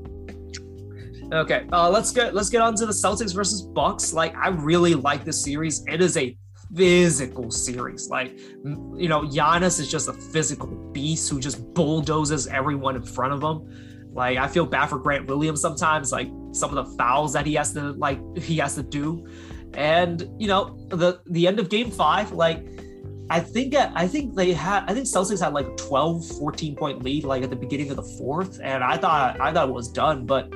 [1.33, 4.13] Okay, uh, let's get let's get on to the Celtics versus Bucks.
[4.13, 5.83] Like, I really like this series.
[5.87, 6.37] It is a
[6.75, 8.09] physical series.
[8.09, 13.33] Like, you know, Giannis is just a physical beast who just bulldozes everyone in front
[13.33, 14.11] of him.
[14.13, 16.11] Like, I feel bad for Grant Williams sometimes.
[16.11, 19.27] Like some of the fouls that he has to like he has to do,
[19.73, 22.65] and you know, the the end of Game Five, like.
[23.27, 27.01] I think I think they had I think Celtics had like a 12 14 point
[27.01, 29.87] lead like at the beginning of the fourth and I thought I thought it was
[29.91, 30.47] done but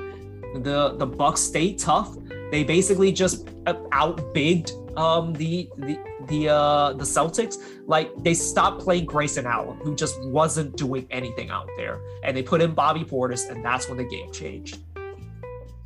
[0.56, 2.16] the the Bucks stayed tough.
[2.52, 5.98] They basically just outbigged um, the the
[6.30, 7.58] the uh, the Celtics.
[7.88, 12.44] Like they stopped playing Grayson Allen, who just wasn't doing anything out there, and they
[12.44, 14.80] put in Bobby Portis, and that's when the game changed.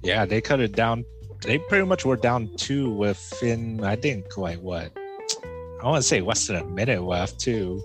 [0.03, 1.05] Yeah, they cut it down.
[1.41, 4.91] They pretty much were down two within, I think, like what?
[5.81, 7.81] I want to say less than a minute left, too.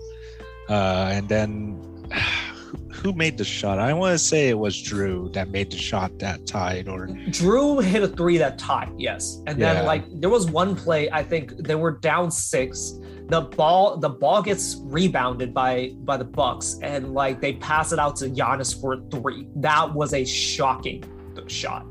[0.69, 2.07] Uh, and then
[2.91, 3.79] who made the shot?
[3.79, 7.83] I want to say it was Jrue that made the shot that tied, or Jrue
[7.83, 9.81] hit a three that tied, yes, and then Yeah.
[9.83, 11.09] like there was one play.
[11.11, 12.93] I think they were down six.
[13.27, 17.99] The ball the ball gets rebounded by by the Bucks, and like they pass it
[17.99, 19.47] out to Giannis for a three.
[19.57, 21.03] That was a shocking
[21.47, 21.85] shot.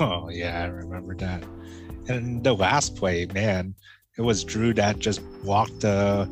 [0.00, 1.42] oh yeah, I remember that.
[2.08, 3.74] And the last play, man,
[4.18, 6.28] it was Jrue that just walked the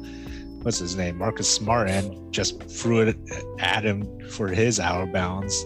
[0.62, 3.16] what's his name, Marcus Smart, and just threw it
[3.58, 5.64] at him for his out of bounds.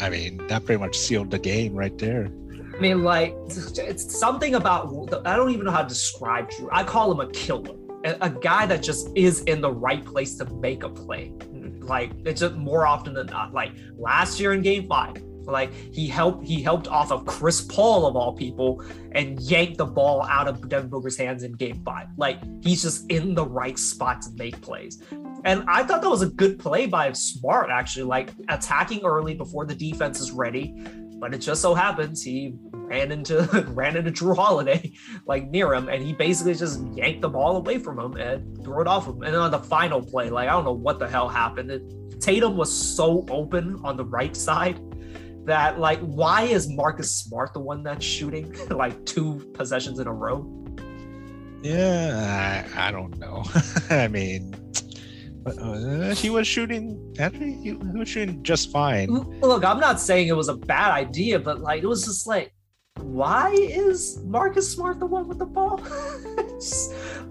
[0.00, 2.28] I mean, that pretty much sealed the game right there.
[2.74, 4.92] I mean, like, it's something about,
[5.26, 6.68] I don't even know how to describe Jrue.
[6.72, 10.46] I call him a killer, a, guy that just is in the right place to
[10.56, 11.32] make a play.
[11.80, 13.52] Like, it's just more often than not.
[13.52, 15.16] Like, last year in game five,
[15.46, 19.86] like he helped he helped off of Chris Paul of all people and yanked the
[19.86, 22.08] ball out of Devin Booker's hands in game five.
[22.16, 25.02] Like he's just in the right spot to make plays.
[25.44, 29.66] And I thought that was a good play by Smart, actually, like attacking early before
[29.66, 30.74] the defense is ready.
[31.18, 33.42] But it just so happens he ran into
[33.74, 34.92] ran into Jrue Holiday
[35.26, 38.80] like near him, and he basically just yanked the ball away from him and threw
[38.80, 39.22] it off him.
[39.22, 41.70] And then on the final play, like I don't know what the hell happened.
[41.70, 44.80] It, Tatum was so open on the right side
[45.44, 50.12] that like why is Marcus Smart the one that's shooting like two possessions in a
[50.12, 50.46] row?
[51.62, 53.44] Yeah, I, I don't know.
[53.90, 54.54] I mean,
[55.46, 57.14] uh, he was shooting.
[57.18, 59.08] Actually, he, he was shooting just fine.
[59.08, 62.52] Look, I'm not saying it was a bad idea, but like it was just like,
[63.00, 65.80] why is Marcus Smart the one with the ball?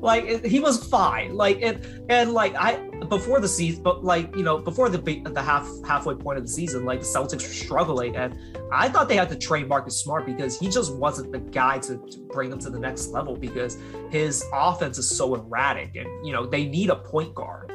[0.02, 1.36] Like it, he was fine.
[1.36, 5.42] Like and and like I before the season, but like you know before the the
[5.42, 8.40] half halfway point of the season, like the Celtics were struggling, and
[8.72, 11.98] I thought they had to trade Marcus Smart because he just wasn't the guy to,
[11.98, 13.78] to bring them to the next level because
[14.10, 17.70] his offense is so erratic, and you know they need a point guard,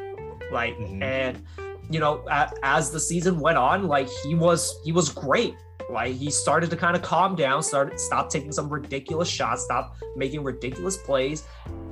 [0.50, 1.02] like Mhm.
[1.02, 1.42] and
[1.90, 5.54] you know a, as the season went on, like he was he was great.
[5.90, 9.96] Like he started to kind of calm down, started stop taking some ridiculous shots, stop
[10.16, 11.44] making ridiculous plays,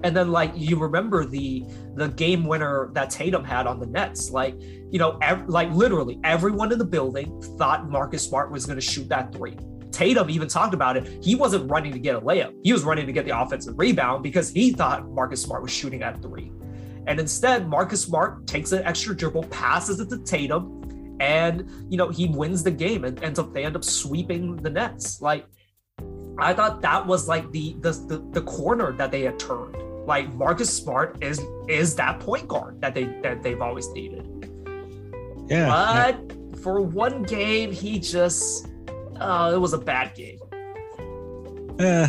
[0.02, 1.64] and then like you remember the
[1.94, 6.20] the game winner that Tatum had on the Nets, like you know, ev- like literally
[6.24, 9.56] everyone in the building thought Marcus Smart was going to shoot that three.
[9.92, 11.24] Tatum even talked about it.
[11.24, 12.52] He wasn't running to get a layup.
[12.64, 16.02] He was running to get the offensive rebound because he thought Marcus Smart was shooting
[16.02, 16.50] at three.
[17.06, 20.83] And instead, Marcus Smart takes an extra dribble, passes it to Tatum,
[21.20, 24.70] and you know he wins the game and ends up they end up sweeping the
[24.70, 25.20] Nets.
[25.20, 25.46] Like
[26.38, 29.76] I thought that was like the the the, the corner that they had turned.
[30.06, 34.28] Like Marcus Smart is is that point guard that they that they've always needed.
[35.48, 38.68] Yeah, But for one game, he just
[39.16, 40.38] uh, it was a bad game.
[41.78, 42.08] yeah,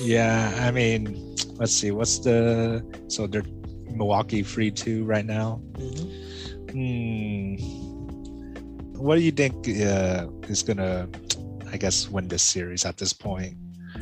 [0.00, 0.54] yeah.
[0.60, 1.90] I mean, let's see.
[1.90, 3.44] What's the so they're
[3.90, 5.56] Milwaukee free two right now.
[6.70, 7.56] Hmm.
[9.00, 11.08] What do you think uh, is gonna,
[11.72, 13.56] I guess, win this series at this point?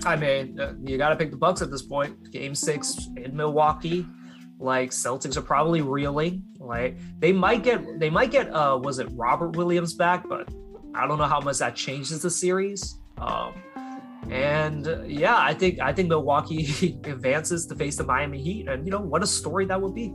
[0.05, 2.33] I mean, uh, you got to pick the Bucks at this point.
[2.33, 4.05] Game six in Milwaukee.
[4.59, 6.43] Like Celtics are probably reeling.
[6.59, 10.49] Like they might get they might get uh was it Robert Williams back, but
[10.97, 12.97] I don't know how much that changes the series.
[13.19, 13.55] Um,
[14.31, 18.85] and uh, yeah, I think I think Milwaukee advances to face the Miami Heat, and
[18.85, 20.13] you know what a story that would be.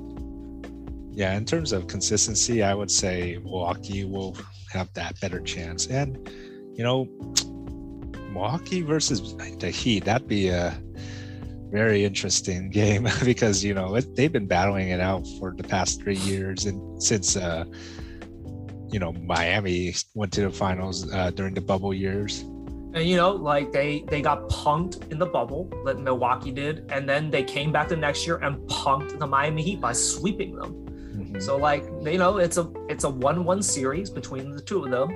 [1.16, 4.36] Yeah, in terms of consistency, I would say Milwaukee will
[4.72, 5.86] have that better chance.
[5.88, 6.28] And
[6.74, 7.06] you know,
[8.32, 10.76] Milwaukee versus the Heat, that'd be a
[11.70, 16.02] very interesting game because you know it, they've been battling it out for the past
[16.02, 17.66] three years, and since uh,
[18.92, 22.42] you know Miami went to the finals uh, during the bubble years.
[22.96, 27.08] And you know, like they they got punked in the bubble, like Milwaukee did, and
[27.08, 30.93] then they came back the next year and punked the Miami Heat by sweeping them.
[31.14, 31.40] Mm-hmm.
[31.40, 34.92] So like you know, it's a it's a one one series between the two of
[34.92, 35.10] them.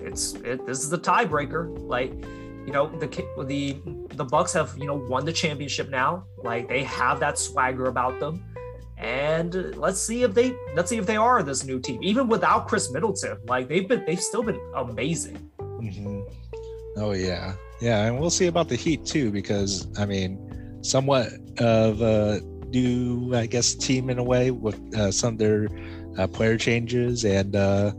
[0.00, 1.78] It's it, this is the tiebreaker.
[1.86, 2.12] Like
[2.66, 3.06] you know the
[3.44, 3.78] the
[4.14, 6.24] the Bucks have you know won the championship now.
[6.38, 8.44] Like they have that swagger about them,
[8.98, 12.02] and let's see if they let's see if they are this new team.
[12.02, 15.50] Even without Khris Middleton, like they've been they've still been amazing.
[15.58, 16.20] Mm-hmm.
[16.96, 22.00] Oh yeah, yeah, and we'll see about the Heat too because I mean, somewhat of
[22.00, 22.40] a
[22.72, 25.68] new I guess team in a way with uh, some of their
[26.18, 27.54] uh, player changes and.
[27.56, 27.92] uh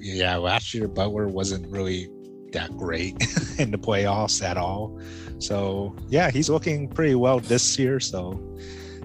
[0.00, 2.08] yeah, last year Butler wasn't really
[2.52, 3.14] that great
[3.58, 5.00] in the playoffs at all.
[5.38, 7.98] So yeah, he's looking pretty well this year.
[7.98, 8.40] So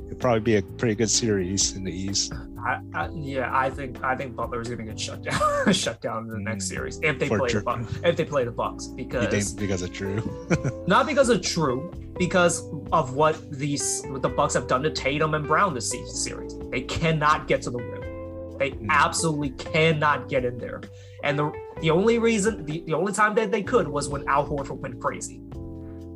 [0.08, 2.34] it'll probably be a pretty good series in the East.
[2.60, 6.02] I, I, yeah, I think I think Butler is going to get shut down, shut
[6.02, 6.70] down in the next mm.
[6.70, 8.00] series if they play the Bucks.
[8.04, 13.14] If they play the Bucks, because because of Jrue, not because of Jrue, because of
[13.14, 15.94] what these what the Bucks have done to Tatum and Brown this
[16.24, 16.56] series.
[16.72, 18.58] They cannot get to the rim.
[18.58, 18.88] They mm.
[18.90, 20.82] absolutely cannot get in there.
[21.24, 21.52] And the
[21.82, 25.00] the only reason, the, the only time that they could was when Al Horford went
[25.00, 25.42] crazy.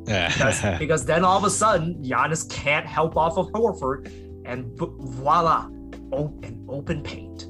[0.04, 4.10] Because, because then all of a sudden, Giannis can't help off of Horford,
[4.44, 5.68] and voila,
[6.12, 7.46] open open paint.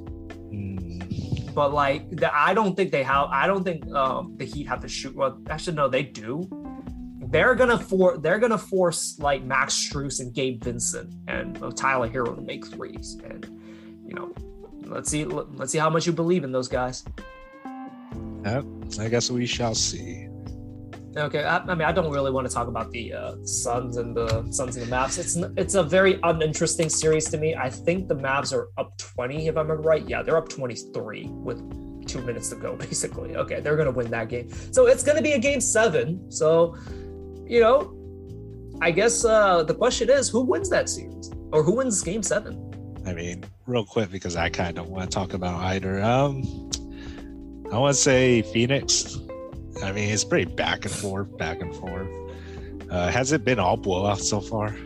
[0.53, 1.55] Mm.
[1.55, 3.29] But like, the, I don't think they have.
[3.31, 5.15] I don't think um, the Heat have to shoot.
[5.15, 6.49] Well, actually, no, they do.
[7.29, 12.09] They're gonna for they're gonna force like Max Strus and Gabe Vincent and uh, Tyler
[12.09, 13.47] Herro to make threes, and
[14.07, 14.35] you know,
[14.85, 17.05] let's see let's see how much you believe in those guys.
[18.45, 18.65] Yep,
[18.99, 20.29] I guess we shall see.
[21.15, 24.17] Okay, I, I, mean, I don't really want to talk about the uh, Suns and
[24.17, 25.19] the Suns and the Mavs.
[25.19, 27.55] It's it's a very uninteresting series to me.
[27.55, 30.09] I think the Mavs are up 20, if I'm right.
[30.09, 33.37] Yeah, they're up 23 with two minutes to go, basically.
[33.37, 34.51] Okay, they're gonna win that game.
[34.73, 36.31] So it's gonna be a game seven.
[36.31, 36.77] So,
[37.47, 37.95] you know,
[38.81, 42.71] I guess uh, the question is, who wins that series, or who wins game seven?
[43.05, 46.03] I mean, real quick because I kind of want to talk about either.
[46.03, 46.43] Um,
[47.71, 49.19] I want to say Phoenix.
[49.83, 52.09] I mean, it's pretty back and forth, back and forth.
[52.91, 54.77] Uh, has it been all blowout so far?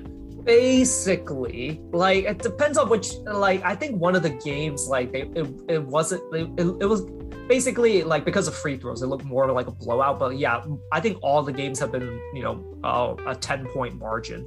[0.45, 3.15] Basically, like it depends on which.
[3.25, 6.23] Like I think one of the games, like they, it, it wasn't.
[6.33, 6.49] It,
[6.81, 7.03] it was
[7.49, 10.21] basically like because of free throws, it looked more like a blowout.
[10.21, 13.99] But yeah, I think all the games have been, you know, uh, a ten point
[13.99, 14.47] margin.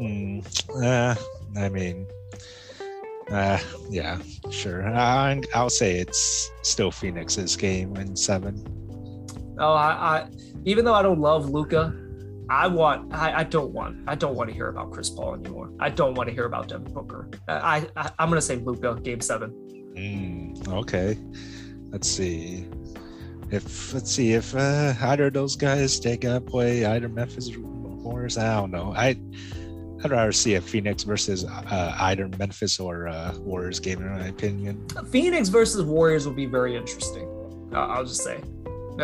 [0.00, 0.44] Mm,
[0.82, 1.14] uh,
[1.58, 2.06] I mean,
[3.30, 3.58] uh,
[3.90, 4.18] yeah,
[4.50, 4.86] sure.
[4.86, 8.62] I, I'll say it's still Phoenix's game in seven.
[9.58, 10.28] Oh, I, I
[10.64, 11.94] even though I don't love Luka,
[12.48, 15.70] I want I, I don't want I don't want to hear about Chris Paul anymore.
[15.80, 17.28] I don't want to hear about Devin Booker.
[17.48, 19.50] I, I am gonna say Luka game seven.
[19.96, 21.16] Mm, okay,
[21.90, 22.66] let's see.
[23.50, 28.38] If let's see if uh, either of those guys take gonna play either Memphis Warriors.
[28.38, 28.92] I don't know.
[28.96, 29.16] I
[30.04, 34.26] I'd rather see a Phoenix versus uh, either Memphis or uh, Warriors game, in my
[34.26, 34.86] opinion.
[35.10, 37.28] Phoenix versus Warriors would be very interesting.
[37.72, 38.40] Uh, I'll just say.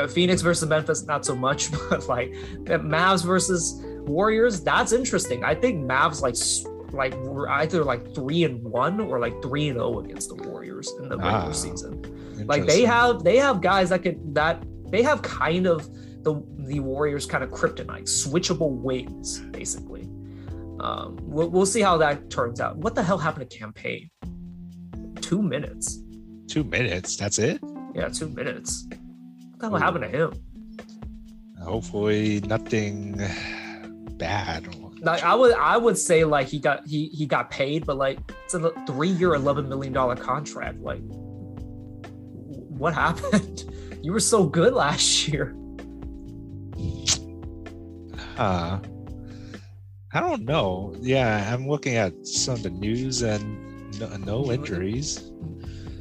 [0.09, 2.33] Phoenix versus Memphis, not so much, but like
[2.65, 5.45] Mavs versus Warriors, that's interesting.
[5.45, 6.37] I think Mavs like
[6.93, 10.37] like were either like three and one or like three and zero oh against the
[10.49, 12.47] Warriors in the regular ah, season.
[12.47, 15.89] Like they have they have guys that could that they have kind of
[16.23, 19.98] the the Warriors kind of kryptonite, switchable wings, basically.
[20.81, 22.77] Um, we'll, we'll see how that turns out.
[22.77, 24.11] What the hell happened to Cam Payne?
[25.21, 26.01] Two minutes.
[26.47, 27.17] Two minutes.
[27.17, 27.61] That's it.
[27.95, 28.87] Yeah, two minutes.
[28.89, 30.33] What the hell happened to him?
[31.63, 33.21] Hopefully, nothing
[34.13, 34.75] bad.
[35.01, 38.19] Like I would, I would say like he got he he got paid, but like
[38.45, 40.81] it's a three-year, eleven million dollar contract.
[40.81, 41.03] Like,
[42.79, 43.65] what happened?
[44.01, 45.57] You were so good last year.
[48.37, 48.79] Uh
[50.13, 50.95] I don't know.
[51.01, 55.31] Yeah, I'm looking at some of the news and no, no injuries.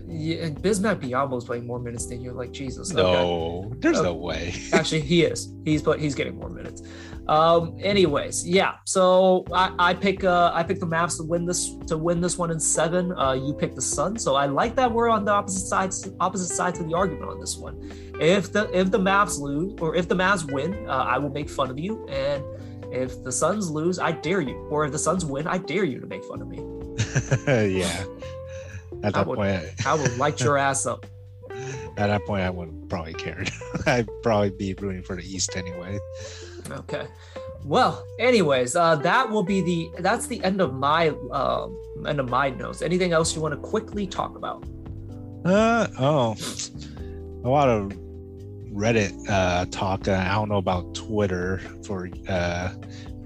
[0.08, 2.32] yeah, and Bismack Biyombo's playing more minutes than you.
[2.32, 2.92] Like Jesus.
[2.94, 3.76] No, okay.
[3.80, 4.08] there's Okay.
[4.08, 4.54] no way.
[4.74, 5.54] Actually, he is.
[5.66, 6.84] He's but he's getting more minutes.
[7.28, 7.76] Um.
[7.82, 8.76] Anyways, yeah.
[8.86, 12.38] So I, I pick uh I pick the Mavs to win this to win this
[12.38, 13.12] one in seven.
[13.12, 14.18] Uh, you pick the Sun.
[14.18, 17.42] So I like that we're on the opposite sides opposite sides of the argument on
[17.42, 17.76] this one.
[18.22, 21.50] If the if the Mavs lose or if the Mavs win, uh, I will make
[21.50, 22.08] fun of you.
[22.08, 22.42] And
[22.92, 24.56] if the Suns lose, I dare you.
[24.70, 26.58] Or if the Suns win, I dare you to make fun of me.
[27.80, 28.04] yeah.
[29.04, 31.06] At I that would- point, I would light your ass up.
[31.98, 33.44] at that point, I wouldn't probably care.
[33.86, 36.00] I'd probably be rooting for the East anyway.
[36.72, 37.08] Okay.
[37.64, 41.68] Well, anyways, uh, that will be the that's the end of my uh,
[42.08, 42.82] end of my notes.
[42.82, 44.64] Anything else you want to quickly talk about?
[45.44, 46.36] Uh oh,
[47.44, 47.92] a lot of
[48.78, 50.08] Reddit uh, talk.
[50.08, 52.70] Uh, I don't know about Twitter for uh,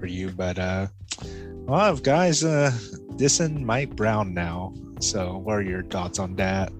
[0.00, 0.86] for you, but uh,
[1.22, 2.72] a lot of guys uh,
[3.16, 4.72] dissing Mike Brown now.
[5.00, 6.72] So, what are your thoughts on that?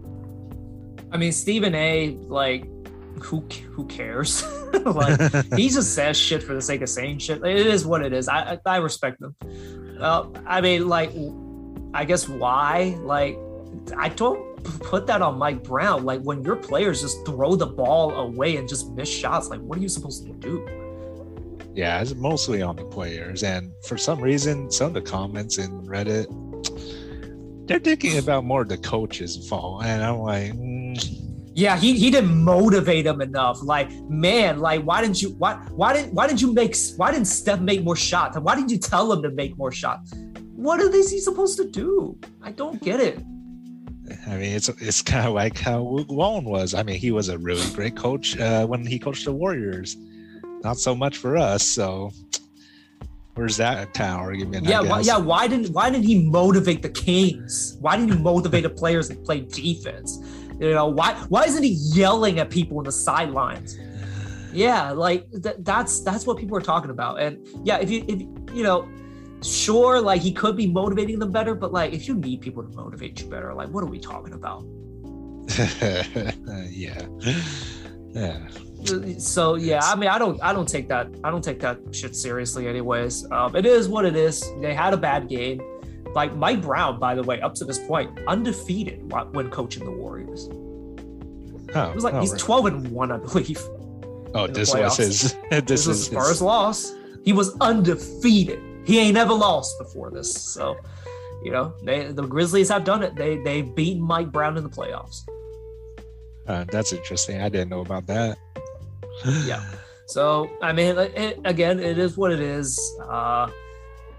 [1.10, 2.16] I mean, Stephen A.
[2.28, 2.64] Like,
[3.22, 4.42] who who cares?
[4.72, 5.20] like,
[5.56, 7.44] he just says shit for the sake of saying shit.
[7.44, 8.26] It is what it is.
[8.26, 9.36] I I, respect them.
[10.00, 11.12] Uh, I mean, like,
[11.92, 12.96] I guess why?
[13.02, 13.36] Like,
[13.98, 16.04] I don't put that on Mike Brown.
[16.04, 19.78] Like, when your players just throw the ball away and just miss shots, like, what
[19.78, 20.66] are you supposed to do?
[21.74, 25.70] yeah, it's mostly on the players, and for some reason, some of the comments in
[25.86, 26.26] Reddit,
[27.66, 32.42] they're thinking about more the coach's fault, and I'm like, mm, Yeah, he, he didn't
[32.42, 33.62] motivate him enough.
[33.62, 37.26] Like, man, like why didn't you why why didn't why didn't you make why didn't
[37.26, 38.38] Steph make more shots?
[38.38, 40.12] Why didn't you tell him to make more shots?
[40.54, 42.18] What is he supposed to do?
[42.42, 43.22] I don't get it.
[44.26, 46.74] I mean, it's it's kind of like how Walton was.
[46.74, 49.96] I mean, he was a really great coach uh, when he coached the Warriors.
[50.62, 51.62] Not so much for us.
[51.64, 52.12] So,
[53.34, 54.66] where's that kind of argument?
[54.66, 55.18] Yeah, why, yeah.
[55.18, 57.76] Why didn't why didn't he motivate the Kings?
[57.80, 60.18] Why didn't he motivate the players to play defense?
[60.60, 63.78] You know, why why isn't he yelling at people in the sidelines?
[64.52, 67.20] Yeah, like th- that's that's what people are talking about.
[67.20, 68.20] And yeah, if you if
[68.54, 68.88] you know,
[69.44, 72.68] sure, like he could be motivating them better, but like if you need people to
[72.76, 74.64] motivate you better, like what are we talking about?
[76.70, 77.06] yeah,
[78.14, 78.48] yeah.
[79.18, 82.16] So yeah, I mean, I don't I don't take that I don't take that shit
[82.16, 82.68] seriously.
[82.68, 84.44] Anyways, um, it is what it is.
[84.60, 85.60] They had a bad game.
[86.14, 90.48] Like Mike Brown, by the way, up to this point, undefeated when coaching the Warriors.
[91.74, 92.40] Oh, It was like oh, he's right.
[92.40, 93.58] 12 and one, I believe.
[94.34, 95.36] oh this was his.
[95.50, 96.92] This, This was is his first loss.
[97.24, 98.60] He was undefeated.
[98.84, 100.34] He ain't ever lost before this.
[100.34, 100.76] So,
[101.42, 103.14] you know, they the Grizzlies have done it.
[103.16, 105.20] They they've beaten Mike Brown in the playoffs.
[106.46, 107.40] Uh, that's interesting.
[107.40, 108.38] I didn't know about that.
[109.46, 109.62] Yeah.
[110.06, 112.78] So I mean, it, it- again, it is what it is.
[113.08, 113.48] Uh,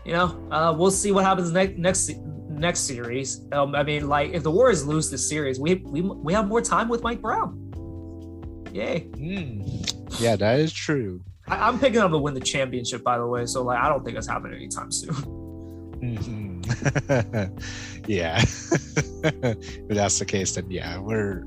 [0.06, 2.12] you know, uh, we'll see what happens next next
[2.50, 3.42] next series.
[3.52, 6.62] Um, I mean, like if the Warriors lose this series, we we we have more
[6.62, 7.60] time with Mike Brown.
[8.72, 9.08] Yay!
[9.14, 10.20] Mm.
[10.22, 11.22] Yeah, that is true.
[11.48, 13.46] I, I'm picking up to win the championship, by the way.
[13.46, 15.14] So like, I don't think it's happening anytime soon.
[16.04, 17.50] Mhm.
[18.10, 18.42] yeah.
[19.24, 21.46] if that's the case, then yeah, we're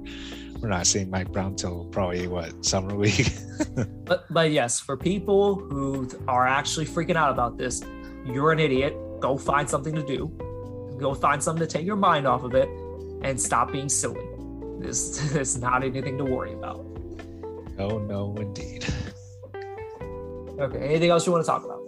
[0.60, 3.28] we're not seeing Mike Brown till probably what summer week.
[4.06, 7.82] But but yes, for people who are actually freaking out about this,
[8.24, 8.96] you're an idiot.
[9.20, 10.28] Go find something to do.
[10.98, 12.70] Go find something to take your mind off of it,
[13.22, 14.24] and stop being silly.
[14.78, 16.78] This is not anything to worry about.
[17.78, 18.86] oh no, indeed.
[20.58, 20.78] Okay.
[20.78, 21.82] Anything else you want to talk about?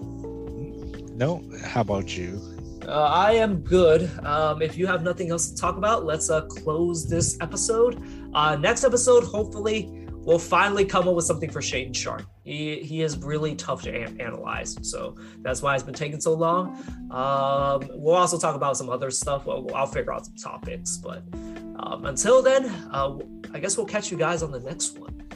[1.17, 2.41] No, how about you?
[2.87, 4.11] Uh, I am good.
[4.25, 8.03] Um, if you have nothing else to talk about, let's uh, close this episode.
[8.35, 12.27] Uh, next episode, hopefully, we'll finally come up with something for Shaedon Sharpe.
[12.45, 16.35] He, he is really tough to an- analyze, so that's why it's been taking so
[16.35, 16.77] long.
[17.11, 19.45] Um, we'll also talk about some other stuff.
[19.45, 21.23] Well, I'll figure out some topics, but
[21.79, 23.19] um, until then, uh,
[23.53, 25.28] I guess we'll catch you guys on the next one.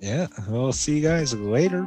[0.00, 0.28] Yeah.
[0.48, 1.86] Well, see you guys later.